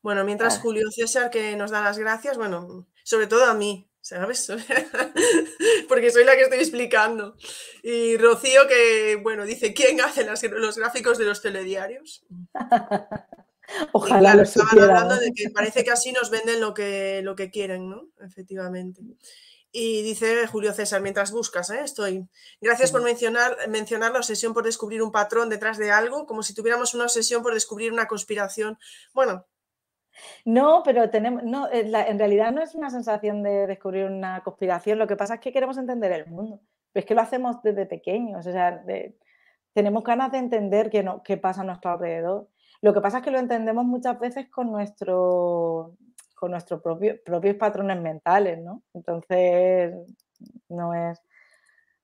[0.03, 4.49] Bueno, mientras Julio César que nos da las gracias, bueno, sobre todo a mí, ¿sabes?
[5.89, 7.37] Porque soy la que estoy explicando.
[7.83, 12.27] Y Rocío que, bueno, dice, ¿quién hace los gráficos de los telediarios?
[13.93, 17.51] Ojalá lo estaban hablando de que parece que así nos venden lo que, lo que
[17.51, 18.09] quieren, ¿no?
[18.21, 19.01] Efectivamente.
[19.71, 21.81] Y dice Julio César, mientras buscas, ¿eh?
[21.83, 22.29] estoy.
[22.61, 26.53] Gracias por mencionar, mencionar la obsesión por descubrir un patrón detrás de algo, como si
[26.55, 28.79] tuviéramos una obsesión por descubrir una conspiración.
[29.15, 29.47] Bueno.
[30.45, 34.99] No, pero tenemos, no, en realidad no es una sensación de descubrir una conspiración.
[34.99, 36.61] Lo que pasa es que queremos entender el mundo.
[36.95, 38.47] es que lo hacemos desde pequeños.
[38.47, 38.83] O sea,
[39.73, 42.49] tenemos ganas de entender qué, no, qué pasa a nuestro alrededor.
[42.81, 45.97] Lo que pasa es que lo entendemos muchas veces con nuestro
[46.43, 48.83] con nuestros propios patrones mentales, ¿no?
[48.95, 49.95] Entonces,
[50.69, 51.23] no es,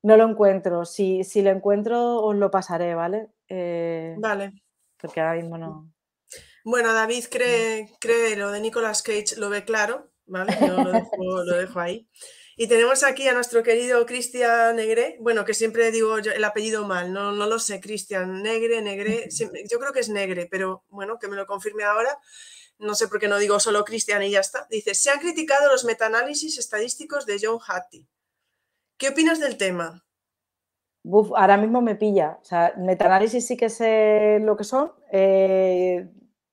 [0.01, 0.85] no lo encuentro.
[0.85, 3.27] Si, si lo encuentro, os lo pasaré, ¿vale?
[3.49, 4.53] Eh, vale.
[4.97, 5.91] Porque ahora mismo no.
[6.63, 10.57] Bueno, David cree, cree lo de Nicolas Cage, lo ve claro, ¿vale?
[10.59, 12.09] Yo lo dejo, lo dejo ahí.
[12.57, 17.13] Y tenemos aquí a nuestro querido Cristian Negre, bueno, que siempre digo el apellido mal,
[17.13, 19.29] no, no lo sé, Cristian Negre, Negre,
[19.69, 22.19] yo creo que es Negre, pero bueno, que me lo confirme ahora
[22.79, 24.65] no sé por qué no digo solo Cristian y ya está.
[24.69, 28.07] Dice, se han criticado los metaanálisis estadísticos de John Hattie.
[28.97, 30.05] ¿Qué opinas del tema?
[31.35, 32.37] ahora mismo me pilla.
[32.41, 36.09] O sea, metaanálisis sí que sé lo que son, eh,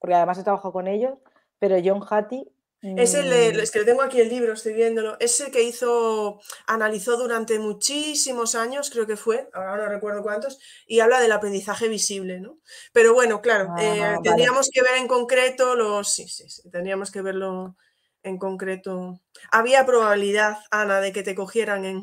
[0.07, 1.19] porque además he trabajado con ellos,
[1.59, 2.49] pero John Hattie
[2.83, 3.61] es el, mm.
[3.61, 5.17] es que tengo aquí el libro, estoy viéndolo.
[5.19, 10.59] Es el que hizo, analizó durante muchísimos años, creo que fue, ahora no recuerdo cuántos,
[10.87, 12.59] y habla del aprendizaje visible, ¿no?
[12.93, 16.13] Pero bueno, claro, ah, eh, tendríamos que ver en concreto los.
[16.13, 17.77] Sí, sí, sí, tendríamos que verlo
[18.23, 19.21] en concreto.
[19.51, 22.03] Había probabilidad, Ana, de que te cogieran en.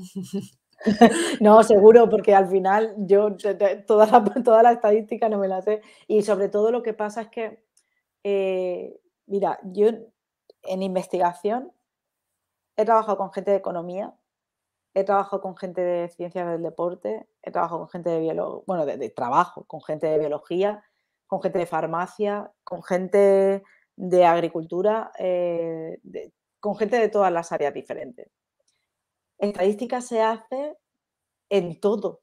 [1.39, 3.37] no, seguro, porque al final yo
[3.87, 5.81] toda la, toda la estadística no me la sé.
[6.07, 7.63] Y sobre todo lo que pasa es que,
[8.23, 9.89] eh, mira, yo
[10.63, 11.71] en investigación
[12.75, 14.15] he trabajado con gente de economía
[14.93, 18.85] he trabajado con gente de ciencias del deporte, he trabajado con gente de biología, bueno,
[18.85, 20.83] de, trabajo, con gente de biología,
[21.27, 23.63] con gente de farmacia, con gente
[23.95, 25.99] de agricultura, eh,
[26.59, 28.29] con gente de todas las áreas diferentes.
[29.39, 30.77] Estadística se hace
[31.49, 32.21] en todo,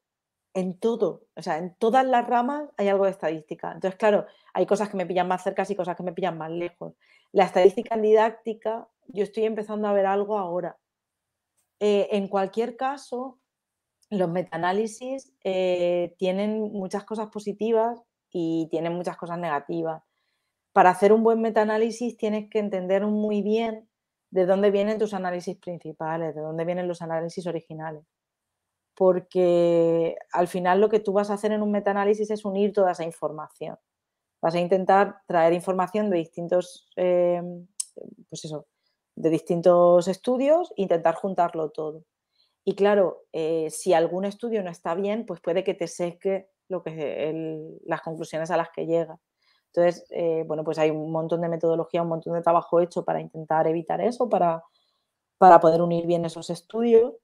[0.54, 3.72] en todo, o sea, en todas las ramas hay algo de estadística.
[3.72, 6.50] Entonces, claro, hay cosas que me pillan más cerca y cosas que me pillan más
[6.50, 6.94] lejos.
[7.32, 10.76] La estadística didáctica, yo estoy empezando a ver algo ahora.
[11.78, 13.38] Eh, en cualquier caso,
[14.10, 20.02] los metaanálisis eh, tienen muchas cosas positivas y tienen muchas cosas negativas.
[20.72, 23.88] Para hacer un buen metaanálisis tienes que entender muy bien
[24.30, 28.04] de dónde vienen tus análisis principales, de dónde vienen los análisis originales
[29.00, 32.92] porque al final lo que tú vas a hacer en un metaanálisis es unir toda
[32.92, 33.78] esa información.
[34.42, 37.66] Vas a intentar traer información de distintos, em,
[38.28, 38.66] pues eso,
[39.16, 42.04] de distintos estudios intentar juntarlo todo.
[42.62, 46.82] Y claro, eh, si algún estudio no está bien, pues puede que te seque lo
[46.82, 49.18] que las conclusiones a las que llega.
[49.72, 53.22] Entonces, eh, bueno, pues hay un montón de metodología, un montón de trabajo hecho para
[53.22, 54.62] intentar evitar eso, para,
[55.38, 57.14] para poder unir bien esos estudios.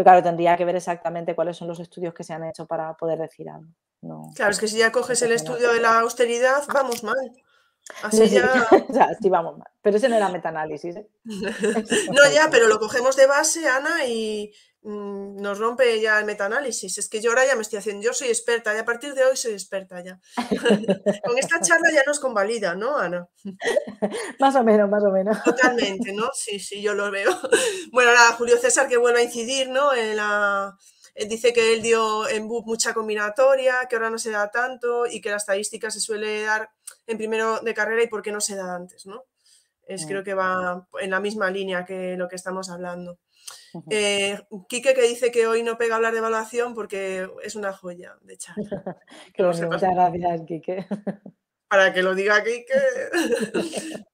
[0.00, 2.94] Pero claro, tendría que ver exactamente cuáles son los estudios que se han hecho para
[2.94, 3.68] poder decir algo.
[4.34, 7.18] claro, es que si ya coges el estudio de la austeridad, vamos mal.
[8.02, 8.68] Así ya...
[9.20, 9.68] sí, vamos mal.
[9.82, 10.96] Pero ese no era metaanálisis.
[10.96, 11.08] ¿eh?
[11.24, 16.96] no, ya, pero lo cogemos de base, Ana, y, Mm, nos rompe ya el metaanálisis.
[16.96, 19.24] Es que yo ahora ya me estoy haciendo, yo soy experta y a partir de
[19.24, 20.18] hoy soy experta ya.
[21.24, 23.28] Con esta charla ya nos convalida, ¿no, Ana?
[24.38, 25.42] más o menos, más o menos.
[25.44, 26.30] Totalmente, ¿no?
[26.32, 27.30] Sí, sí, yo lo veo.
[27.92, 29.92] Bueno, ahora Julio César que vuelve a incidir, ¿no?
[29.92, 30.74] En la,
[31.28, 35.20] dice que él dio en BUP mucha combinatoria, que ahora no se da tanto y
[35.20, 36.70] que la estadística se suele dar
[37.06, 39.24] en primero de carrera y por qué no se da antes, ¿no?
[39.86, 40.08] Es, mm.
[40.08, 43.18] Creo que va en la misma línea que lo que estamos hablando.
[43.88, 44.38] Eh,
[44.68, 48.36] Quique que dice que hoy no pega hablar de evaluación porque es una joya de
[48.38, 48.98] charla.
[49.38, 50.86] muchas gracias, Quique.
[51.68, 52.74] Para que lo diga Quique.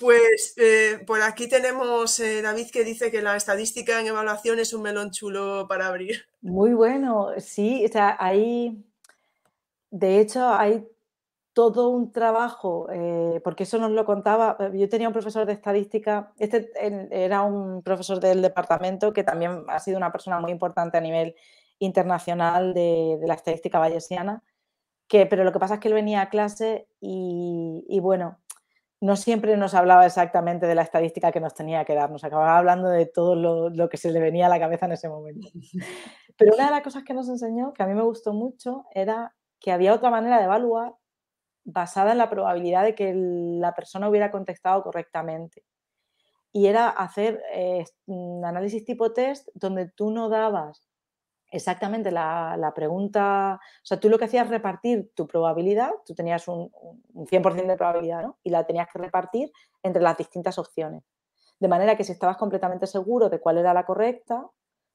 [0.00, 4.72] pues eh, por aquí tenemos eh, David que dice que la estadística en evaluación es
[4.72, 6.26] un melón chulo para abrir.
[6.40, 8.84] Muy bueno, sí, o sea, hay,
[9.90, 10.86] de hecho, hay
[11.58, 16.32] todo un trabajo, eh, porque eso nos lo contaba, yo tenía un profesor de estadística,
[16.38, 16.70] este
[17.10, 21.34] era un profesor del departamento que también ha sido una persona muy importante a nivel
[21.80, 24.44] internacional de, la estadística bayesiana,
[25.08, 28.38] que, pero lo que pasa es que él venía a clase y, bueno,
[29.00, 32.58] no siempre nos hablaba exactamente de la estadística que nos tenía que dar, nos acababa
[32.58, 33.36] hablando de todo
[33.70, 35.48] lo, que se le venía a la cabeza en ese momento.
[36.36, 39.34] Pero una de las cosas que nos enseñó, que a mí me gustó mucho, era
[39.60, 40.94] que había otra manera de evaluar
[41.64, 45.64] basada en la probabilidad de que la persona hubiera contestado correctamente.
[46.52, 50.87] Y era hacer eh, un análisis tipo test donde tú no dabas
[51.50, 56.46] exactamente la, pregunta, o sea, tú lo que hacías es repartir tu probabilidad, tú tenías
[56.48, 56.70] un,
[57.14, 58.38] 100% de probabilidad, ¿no?
[58.42, 61.02] Y la tenías que repartir entre las distintas opciones.
[61.58, 64.48] De manera que si estabas completamente seguro de cuál era la correcta,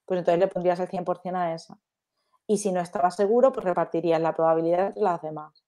[0.05, 1.77] pues entonces le pondrías el 100% a esa.
[2.47, 5.63] Y si no estabas seguro, pues repartirías la probabilidad entre las demás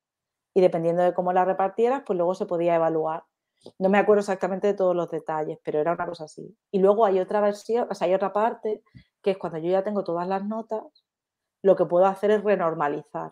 [0.56, 3.26] y dependiendo de cómo la repartieras, pues luego se podía evaluar.
[3.80, 6.56] No me acuerdo exactamente de todos los detalles, pero era una cosa así.
[6.72, 8.84] Y luego hay otra versión, o sea, hay otra parte,
[9.22, 10.84] que es cuando yo ya tengo todas las notas,
[11.62, 13.32] lo que puedo hacer es renormalizar.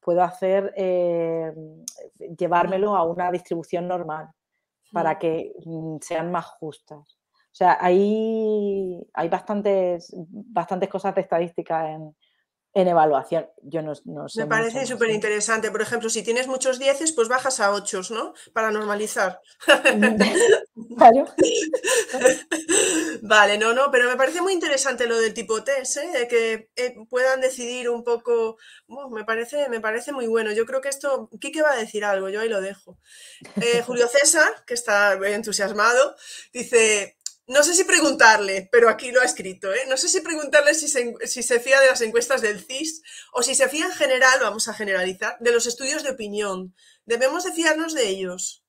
[0.00, 1.52] Puedo hacer, eh,
[2.38, 4.30] llevármelo a una distribución normal
[4.92, 6.98] para que mm, sean más justas.
[6.98, 12.14] O sea, hay, hay bastantes, bastantes cosas de estadística en,
[12.72, 13.48] en evaluación.
[13.62, 14.40] Yo no, sé.
[14.40, 15.70] Me parece súper interesante.
[15.70, 18.32] Por ejemplo, si tienes muchos dieces, pues bajas a ocho, ¿no?
[18.52, 19.40] Para normalizar.
[23.22, 26.10] vale, no, no, pero me parece muy interesante lo del tipo test, ¿eh?
[26.12, 28.56] De que eh, puedan decidir un poco.
[29.10, 30.52] me, parece, me parece muy bueno.
[30.52, 31.28] Yo creo que esto.
[31.40, 32.98] Quique va a decir algo, yo ahí lo dejo.
[33.60, 36.14] Eh, Julio César, que está entusiasmado,
[36.52, 37.18] dice:
[37.50, 39.80] no sé si preguntarle, pero aquí lo ha escrito, ¿eh?
[39.88, 43.02] no sé si preguntarle si se, fía de las encuestas del CIS
[43.32, 46.76] o si se fía en general, vamos a generalizar, de los estudios de opinión.
[47.06, 48.64] ¿Debemos de fiarnos de ellos?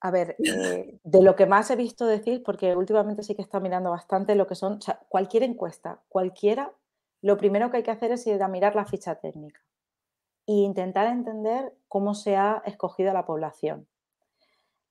[0.00, 3.60] A ver, eh, de lo que más he visto decir, porque últimamente sí que está
[3.60, 6.72] mirando bastante lo que son, o sea, cualquier encuesta, cualquiera,
[7.20, 9.60] lo primero que hay que hacer es ir a mirar la ficha técnica
[10.46, 13.86] e intentar entender cómo se ha escogido a la población.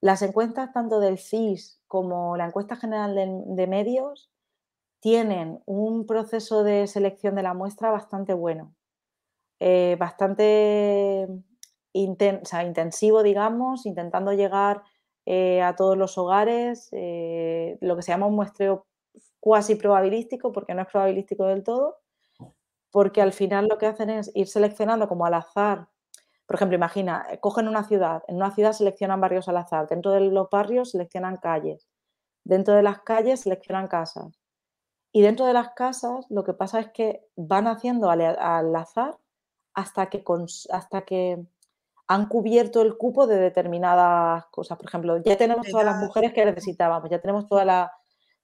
[0.00, 4.30] Las encuestas tanto del CIS como la encuesta general de, medios
[5.00, 8.74] tienen un proceso de selección de la muestra bastante bueno,
[9.58, 11.26] eh, bastante
[11.92, 14.82] intensivo, digamos, intentando llegar
[15.26, 18.86] eh, a todos los hogares, eh, lo que se llama un muestreo
[19.38, 21.98] cuasi probabilístico, porque no es probabilístico del todo,
[22.90, 25.88] porque al final lo que hacen es ir seleccionando como al azar.
[26.50, 30.10] Por ejemplo, imagina, eh, cogen una ciudad, en una ciudad seleccionan barrios al azar, dentro
[30.10, 31.86] de los barrios seleccionan calles,
[32.42, 34.40] dentro de las calles seleccionan casas.
[35.12, 39.16] Y dentro de las casas lo que pasa es que van haciendo al, azar
[39.74, 40.24] hasta que,
[40.72, 41.40] hasta que
[42.08, 44.76] han cubierto el cupo de determinadas cosas.
[44.76, 47.92] Por ejemplo, ya tenemos todas las mujeres que necesitábamos, ya tenemos toda la...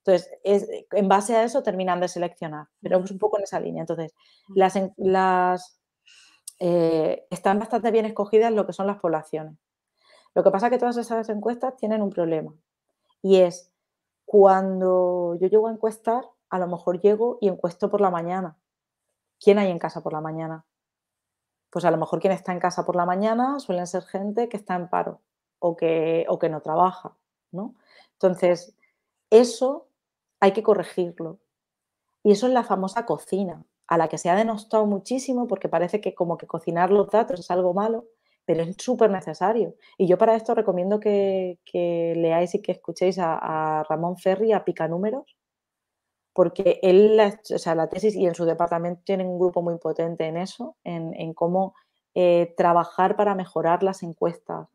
[0.05, 3.81] Entonces, en base a eso terminan de seleccionar, pero es un poco en esa línea.
[3.81, 4.15] Entonces,
[4.55, 5.81] las, las
[6.59, 9.57] eh, están bastante bien escogidas lo que son las poblaciones.
[10.35, 12.55] Lo que pasa es que todas esas encuestas tienen un problema
[13.23, 13.73] y es
[14.25, 18.57] cuando yo llego a encuestar, a lo mejor llego y encuesto por la mañana.
[19.41, 20.65] ¿Quién hay en casa por la mañana?
[21.77, 24.57] pues a lo mejor quien está en casa por la mañana suelen ser gente que
[24.57, 25.21] está en paro
[25.59, 27.19] o que, o que no trabaja,
[27.53, 27.75] ¿no?
[28.13, 28.75] Entonces,
[29.29, 29.87] eso
[30.41, 31.39] hay que corregirlo.
[32.23, 36.01] Y eso es la famosa cocina, a la que se ha denostado muchísimo porque parece
[36.01, 38.07] que como que cocinar los datos es algo malo,
[38.45, 39.75] pero es súper necesario.
[39.99, 41.59] Y yo para esto recomiendo que,
[42.17, 45.37] leáis y que escuchéis a, Ramón Ferri, a Pica Números,
[46.33, 49.79] porque él, la, o sea, la tesis y en su departamento tienen un grupo muy
[49.79, 51.75] potente en eso, en, cómo
[52.15, 54.69] eh, trabajar para mejorar las encuestas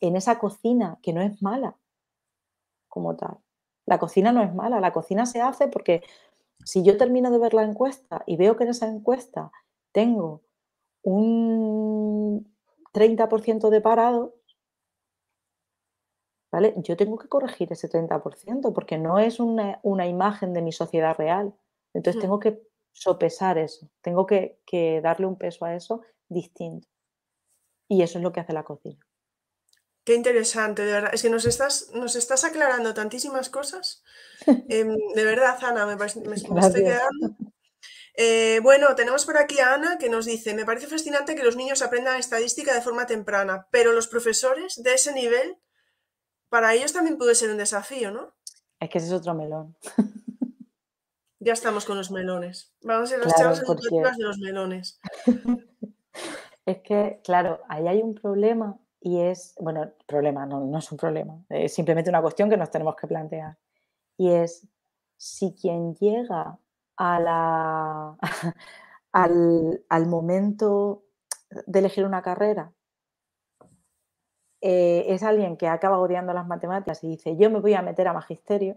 [0.00, 1.76] en esa cocina que no es mala
[2.88, 3.38] como tal.
[3.86, 6.02] La cocina no es mala, la cocina se hace porque
[6.64, 9.52] si yo termino de ver la encuesta y veo que en esa encuesta
[9.92, 10.42] tengo
[11.02, 12.52] un
[12.92, 14.34] 30% de parado,
[16.76, 21.54] yo tengo que corregir ese 30% porque no es una, imagen de mi sociedad real.
[21.92, 22.62] Entonces tengo que
[22.92, 24.60] sopesar eso, tengo que,
[25.02, 26.88] darle un peso a eso distinto.
[27.88, 29.05] Y eso es lo que hace la cocina.
[30.06, 31.10] Qué interesante, de verdad.
[31.12, 34.04] Es que nos estás, nos estás aclarando tantísimas cosas.
[34.68, 37.36] Em, de verdad, Ana, me, estoy quedando.
[38.14, 41.56] Eh, bueno, tenemos por aquí a Ana que nos dice, me parece fascinante que los
[41.56, 45.58] niños aprendan estadística de forma temprana, pero los profesores de ese nivel
[46.48, 48.32] para ellos también puede ser un desafío, ¿no?
[48.78, 49.76] Es que ese es otro melón.
[51.40, 52.72] Ya estamos con los melones.
[52.82, 53.60] Vamos a ser las charlas
[54.16, 55.00] de los melones.
[56.66, 60.98] es que, claro, ahí hay un problema y es, bueno, problema, no, no es un
[60.98, 63.56] problema, es simplemente una cuestión que nos tenemos que plantear.
[64.18, 64.66] Y es
[65.16, 66.58] si quien llega
[66.96, 68.16] al,
[69.88, 71.04] al momento
[71.66, 72.72] de elegir una carrera
[74.60, 78.08] eh, es alguien que acaba odiando las matemáticas y dice, yo me voy a meter
[78.08, 78.76] a magisterio,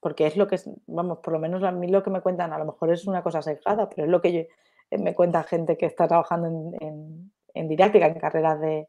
[0.00, 2.58] porque es lo que, vamos, por lo menos a mí lo que me cuentan, a
[2.58, 4.48] lo mejor es una cosa sesgada, pero es lo que
[4.90, 6.48] eh, me cuenta gente que está trabajando
[6.80, 8.88] en, didáctica, en carreras de,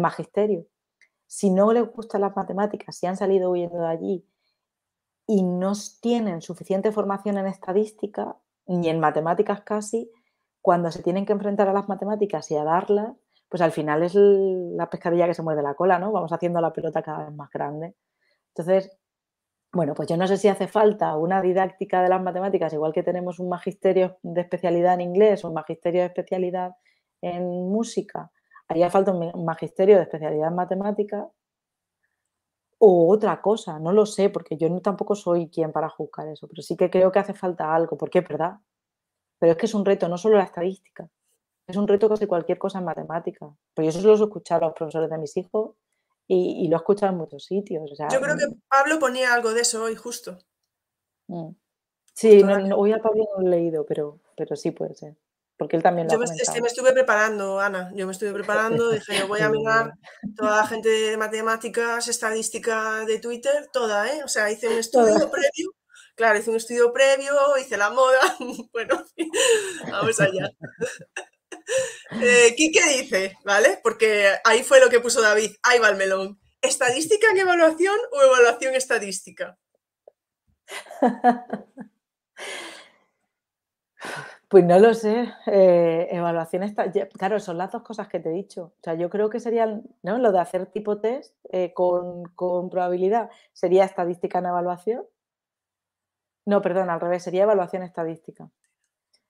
[0.00, 0.66] magisterio.
[1.26, 4.26] Si no les gustan las matemáticas, si han salido huyendo de allí
[5.26, 10.10] y no tienen suficiente formación en estadística, ni en matemáticas casi,
[10.60, 13.12] cuando se tienen que enfrentar a las matemáticas y a darlas,
[13.48, 16.12] pues al final es la pescadilla que se muerde la cola, ¿no?
[16.12, 17.94] Vamos haciendo la pelota cada vez más grande.
[18.48, 18.98] Entonces,
[19.72, 23.02] bueno, pues yo no sé si hace falta una didáctica de las matemáticas, igual que
[23.02, 26.72] tenemos un magisterio de especialidad en inglés o un magisterio de especialidad
[27.20, 28.30] en música,
[28.68, 31.26] haría falta un magisterio de especialidad en matemáticas
[32.78, 36.62] o otra cosa, no lo sé, porque yo tampoco soy quien para juzgar eso, pero
[36.62, 38.58] sí que creo que hace falta algo, porque es verdad.
[39.38, 41.08] Pero es que es un reto, no solo la estadística,
[41.68, 43.46] es un reto casi cualquier cosa en matemática.
[43.74, 45.76] Porque eso se lo he escuchado a los profesores de mis hijos
[46.26, 47.90] y, lo he escuchado en muchos sitios.
[48.10, 48.60] Yo creo que mm.
[48.68, 50.38] Pablo ponía algo de eso hoy, justo.
[51.28, 51.50] Mm.
[52.14, 52.42] Sí,
[52.74, 55.16] hoy a Pablo no lo he leído, pero, pero sí puede ser.
[55.58, 57.90] Porque él también lo Yo Es que me estuve preparando, Ana.
[57.94, 58.90] Yo me estuve preparando.
[58.90, 59.92] Dije, yo voy a mirar
[60.36, 64.22] toda la gente de matemáticas, estadística de Twitter, toda, ¿eh?
[64.24, 65.74] O sea, hice un estudio previo.
[66.14, 68.20] Claro, hice un estudio previo, hice la moda.
[68.72, 69.04] bueno,
[69.90, 70.50] vamos allá.
[72.22, 73.36] Eh, ¿Qué dice?
[73.44, 73.78] ¿Vale?
[73.82, 75.54] Porque ahí fue lo que puso David.
[75.62, 76.40] Ahí va el melón.
[76.62, 79.58] ¿Estadística en evaluación o evaluación estadística?
[84.48, 85.30] Pues no lo sé.
[85.46, 87.06] Eh, evaluación estadística.
[87.18, 88.72] Claro, son las dos cosas que te he dicho.
[88.78, 89.66] O sea, yo creo que sería,
[90.02, 90.18] ¿no?
[90.18, 95.04] Lo de hacer tipo test eh, con, con, probabilidad sería estadística en evaluación.
[96.46, 98.50] No, perdón, al revés, sería evaluación estadística.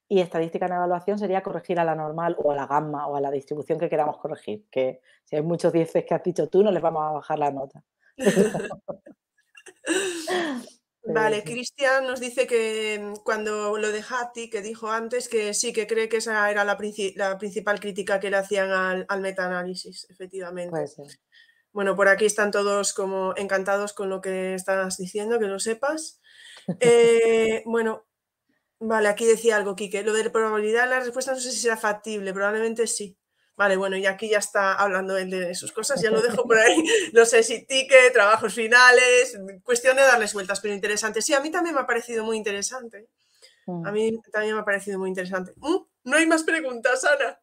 [0.09, 3.21] Y estadística en evaluación sería corregir a la normal o a la gamma o a
[3.21, 4.67] la distribución que queramos corregir.
[4.71, 7.51] Que si hay muchos dieces que has dicho tú, no les vamos a bajar la
[7.51, 7.83] nota.
[11.05, 15.73] Vale, Cristian nos dice que mm, cuando lo de Hattie, que dijo antes, que sí,
[15.73, 20.77] que cree que esa era la, principal crítica que le hacían al, al metaanálisis, efectivamente.
[21.73, 26.21] Bueno, por aquí están todos como encantados con lo que estás diciendo, que lo sepas.
[26.81, 28.07] Eh, bueno,
[28.79, 30.03] vale, aquí decía algo, Quique.
[30.03, 33.17] Lo de la probabilidad de la respuesta no sé si será factible, probablemente sí.
[33.59, 36.57] Vale, bueno, y aquí ya está hablando él de sus cosas, ya lo dejo por
[36.57, 36.77] ahí.
[37.13, 41.21] No sé si ticket, trabajos finales, cuestión de darles vueltas, pero interesante.
[41.21, 43.09] Sí, a mí también me ha parecido muy interesante.
[43.67, 43.93] A mm.
[43.93, 45.55] mí también me ha parecido muy interesante.
[45.57, 47.41] Mm, no hay más preguntas, Ana.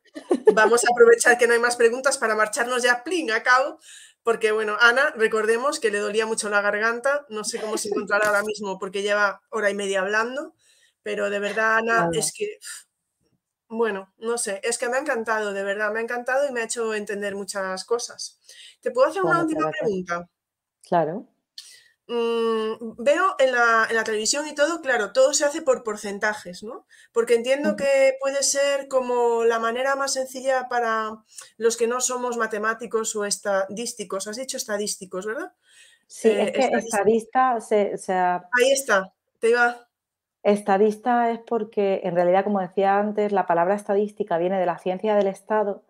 [0.53, 3.79] Vamos a aprovechar que no hay más preguntas para marcharnos ya plin a cabo,
[4.23, 8.27] porque bueno, Ana, recordemos que le dolía mucho la garganta, no sé cómo se encontrará
[8.27, 10.55] ahora mismo porque lleva hora y media hablando,
[11.03, 12.57] pero de verdad, Ana, es que
[13.67, 16.61] bueno, no sé, es que me ha encantado, de verdad, me ha encantado y me
[16.61, 18.39] ha hecho entender muchas cosas.
[18.81, 20.29] ¿Te puedo hacer una última pregunta?
[20.87, 21.27] Claro.
[22.07, 26.85] Mm, veo en la, televisión y todo, claro, todo se hace por porcentajes, ¿no?
[27.11, 31.23] Porque entiendo que puede ser como la manera más sencilla para
[31.57, 34.27] los que no somos matemáticos o estadísticos.
[34.27, 35.53] Has dicho estadísticos, ¿verdad?
[36.05, 39.84] Sí, es eh, que estadista se, Ahí está, te iba.
[40.45, 45.15] Estadista es porque, en realidad, como decía antes, la palabra estadística viene de la ciencia
[45.15, 45.83] del Estado,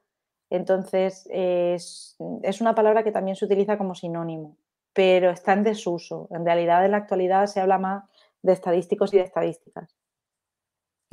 [0.49, 2.15] entonces es,
[2.61, 4.55] una palabra que también se utiliza como sinónimo,
[4.93, 6.29] pero está en desuso.
[6.31, 8.05] En realidad, en la actualidad se habla más
[8.43, 9.93] de estadísticos y de estadísticas.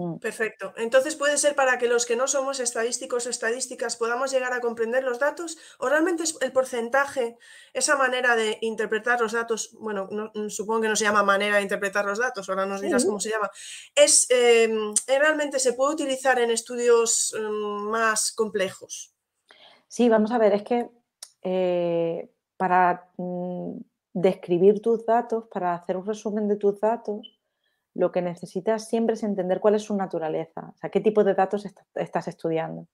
[0.03, 0.19] Mm.
[0.19, 0.75] Perfecto.
[0.77, 4.61] Entonces puede ser para que los que no somos estadísticos o estadísticas podamos llegar a
[4.61, 7.37] comprender los datos o realmente es el porcentaje,
[7.73, 11.63] esa manera de interpretar los datos, bueno, mm, supongo que no se llama manera de
[11.63, 13.49] interpretar los datos, ahora nos dirás cómo se llama,
[13.95, 19.15] es em, eh, realmente se puede utilizar en estudios em, más complejos.
[19.87, 20.91] Sí, vamos a ver, es que
[21.43, 23.77] eh, para mm,
[24.15, 27.32] describir tus datos, para hacer un resumen de tus datos,
[27.95, 31.35] lo que necesitas siempre es entender cuál es su naturaleza, o sea, qué tipo de
[31.35, 32.87] datos estás estudiando.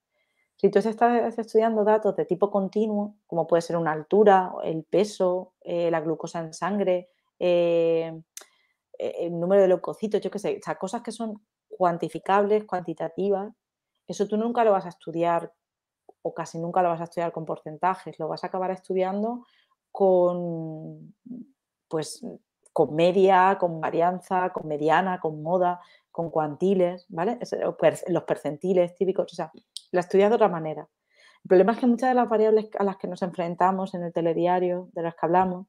[0.56, 5.54] Si tú estás estudiando datos de tipo continuo, como puede ser una altura, el peso,
[5.60, 8.12] eh, la glucosa en sangre, eh,
[8.98, 13.52] eh, el número de leucocitos, yo qué sé, cosas que son cuantificables, cuantitativas,
[14.08, 15.52] eso tú nunca lo vas a estudiar
[16.22, 19.46] o casi nunca lo vas a estudiar con porcentajes, lo vas a acabar estudiando
[19.92, 21.14] con
[21.86, 22.24] pues
[22.78, 25.80] con media, con varianza, con mediana, con moda,
[26.12, 27.36] con cuantiles, ¿vale?
[28.06, 29.50] Los percentiles típicos, o sea,
[29.90, 30.88] la estudias de otra manera.
[31.42, 34.12] El problema es que muchas de las variables a las que nos enfrentamos en el
[34.12, 35.66] telediario, de las que hablamos,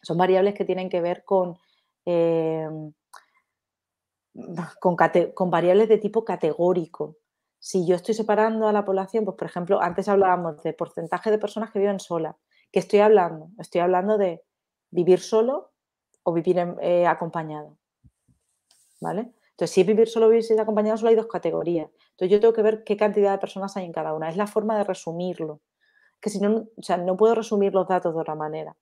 [0.00, 1.58] son variables que tienen que ver con,
[2.06, 2.94] em,
[4.80, 7.18] con, variables de tipo categórico.
[7.58, 11.36] Si yo estoy separando a la población, pues por ejemplo, antes hablábamos de porcentaje de
[11.36, 12.36] personas que viven solas.
[12.72, 13.50] ¿Qué estoy hablando?
[13.58, 14.42] Estoy hablando de
[14.90, 15.71] vivir solo
[16.22, 17.76] o vivir eh, acompañado.
[19.00, 19.32] ¿Vale?
[19.50, 21.90] Entonces, si vivir solo vivir acompañado, solo hay dos categorías.
[22.10, 24.28] Entonces, yo tengo que ver qué cantidad de personas hay en cada una.
[24.28, 25.60] Es la forma de resumirlo.
[26.20, 28.76] Que si no, o sea, no puedo resumir los datos de otra manera.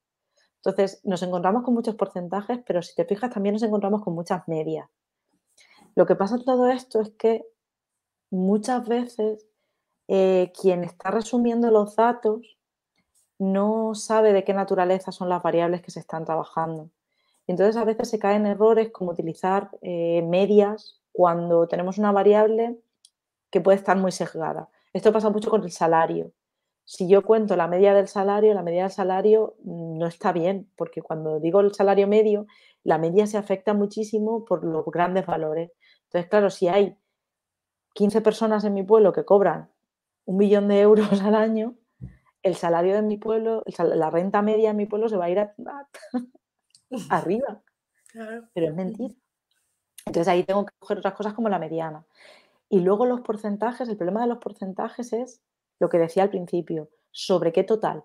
[0.63, 4.47] Entonces, nos encontramos con muchos porcentajes, pero si te fijas, también nos encontramos con muchas
[4.47, 4.87] medias.
[5.95, 7.45] Lo que pasa en todo esto es que
[8.29, 9.47] muchas veces
[10.07, 12.57] eh, quien está resumiendo los datos
[13.39, 16.91] no sabe de qué naturaleza son las variables que se están trabajando.
[17.47, 22.79] Entonces a veces se caen errores como utilizar eh, medias cuando tenemos una variable
[23.49, 24.69] que puede estar muy sesgada.
[24.93, 26.31] Esto pasa mucho con el salario.
[26.85, 30.69] Si yo cuento la media del salario, la media del salario mm, no está bien,
[30.75, 32.47] porque cuando digo el salario medio,
[32.83, 35.71] la media se afecta muchísimo por los grandes valores.
[36.05, 36.97] Entonces, claro, si hay
[37.93, 39.69] 15 personas en mi pueblo que cobran
[40.25, 41.75] un millón de euros al año,
[42.43, 45.39] el salario de mi pueblo, la renta media en mi pueblo se va a ir
[45.39, 45.53] a,
[47.09, 47.61] arriba.
[48.53, 49.13] Pero es mentira.
[50.05, 52.05] Entonces ahí tengo que coger otras cosas como la mediana.
[52.69, 55.41] Y luego los porcentajes, el problema de los porcentajes es
[55.79, 58.03] lo que decía al principio, sobre qué total,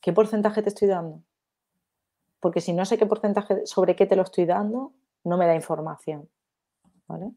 [0.00, 1.22] qué porcentaje te estoy dando.
[2.40, 4.92] Porque si no sé qué porcentaje, sobre qué te lo estoy dando,
[5.24, 6.28] no me da información.
[7.08, 7.32] ¿Vale?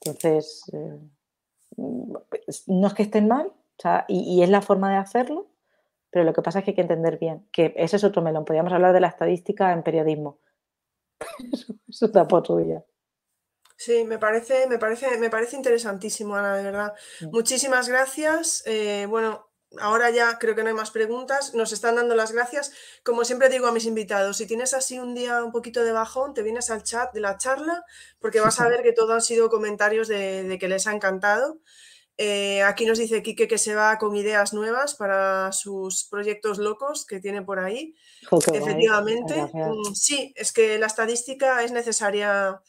[0.00, 0.98] Entonces, eh,
[1.76, 3.52] no es que estén mal,
[4.08, 5.46] y, es la forma de hacerlo,
[6.14, 8.44] pero lo que pasa es que hay que entender bien, que ese es otro melón.
[8.44, 10.38] Podríamos hablar de la estadística en periodismo.
[11.88, 12.84] Eso está por suya.
[13.76, 16.92] Sí, me parece, me parece, me parece interesantísimo, Ana, de verdad.
[17.32, 18.62] Muchísimas gracias.
[18.64, 19.50] Eh, bueno,
[19.80, 21.52] ahora ya creo que no hay más preguntas.
[21.52, 22.70] Nos están dando las gracias.
[23.02, 26.32] Como siempre digo a mis invitados, si tienes así un día un poquito de bajón,
[26.32, 27.84] te vienes al chat de la charla,
[28.20, 31.58] porque vas a ver que todo han sido comentarios de que les ha encantado.
[32.16, 37.06] Eh, aquí nos dice Quique que se va con ideas nuevas para sus proyectos locos
[37.06, 37.94] que tiene por ahí.
[38.30, 42.62] Efectivamente, mm, sí, es que la estadística es necesaria.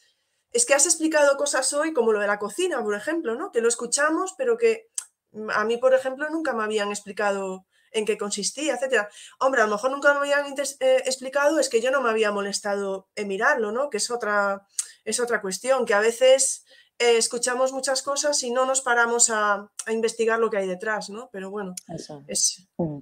[0.52, 3.52] Es que has explicado cosas hoy como lo de la cocina, por ejemplo, ¿no?
[3.52, 4.88] Que lo escuchamos, pero que
[5.30, 9.08] mm, a mí, por ejemplo, nunca me habían explicado en qué consistía, etcétera.
[9.38, 12.32] Hombre, a lo mejor nunca me habían eh, explicado, es que yo no me había
[12.32, 13.90] molestado en mirarlo, ¿no?
[13.90, 14.66] Que es otra,
[15.04, 16.65] es otra cuestión, que a veces
[16.98, 21.28] eh, escuchamos muchas cosas y no nos paramos a, investigar lo que hay detrás, ¿no?
[21.30, 21.74] Pero bueno,
[22.26, 22.68] es...
[22.78, 23.00] Mm.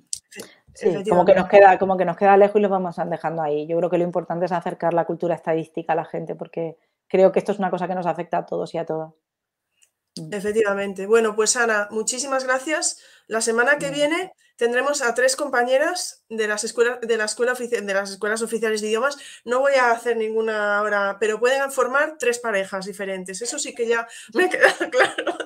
[1.08, 3.66] como que nos queda, como que nos queda lejos y lo vamos dejando ahí.
[3.66, 6.76] Yo creo que lo importante es acercar la cultura estadística a la gente, porque
[7.08, 9.12] creo que esto es una cosa que nos afecta a todos y a todas.
[10.16, 10.34] Mm.
[10.34, 11.06] Efectivamente.
[11.06, 13.00] Bueno, pues Ana, muchísimas gracias.
[13.26, 17.94] La semana que viene tendremos a tres compañeras de las escuelas de la escuela de
[17.94, 19.18] las escuelas oficiales de idiomas.
[19.44, 23.42] No voy a hacer ninguna ahora, pero pueden formar tres parejas diferentes.
[23.42, 25.36] Eso sí que ya me queda claro.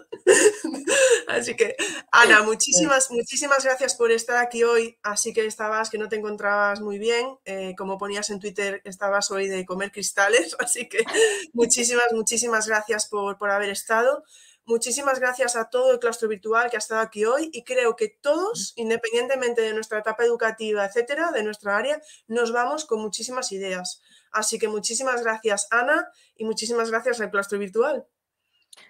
[1.27, 1.77] Así que,
[2.11, 4.99] Ana, muchísimas, muchísimas gracias por estar aquí hoy.
[5.03, 7.39] Así que estabas, que no te encontrabas muy bien.
[7.45, 10.57] Eh, como ponías en Twitter, estabas hoy de comer cristales.
[10.59, 11.05] Así que
[11.53, 14.25] muchísimas, muchísimas gracias por, por haber estado.
[14.69, 18.11] Muchísimas gracias a todo el claustro virtual que ha estado aquí hoy y creo que
[18.21, 24.03] todos, independientemente de nuestra etapa educativa, etcétera, de nuestra área, nos vamos con muchísimas ideas.
[24.31, 28.05] Así que muchísimas gracias, Ana, y muchísimas gracias al claustro virtual.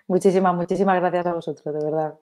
[0.09, 2.14] Muchísimas, muchísimas gracias a vosotros, de verdad.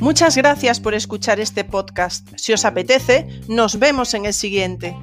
[0.00, 2.26] Muchas gracias por escuchar este podcast.
[2.36, 4.96] Si os apetece, nos vemos en el siguiente.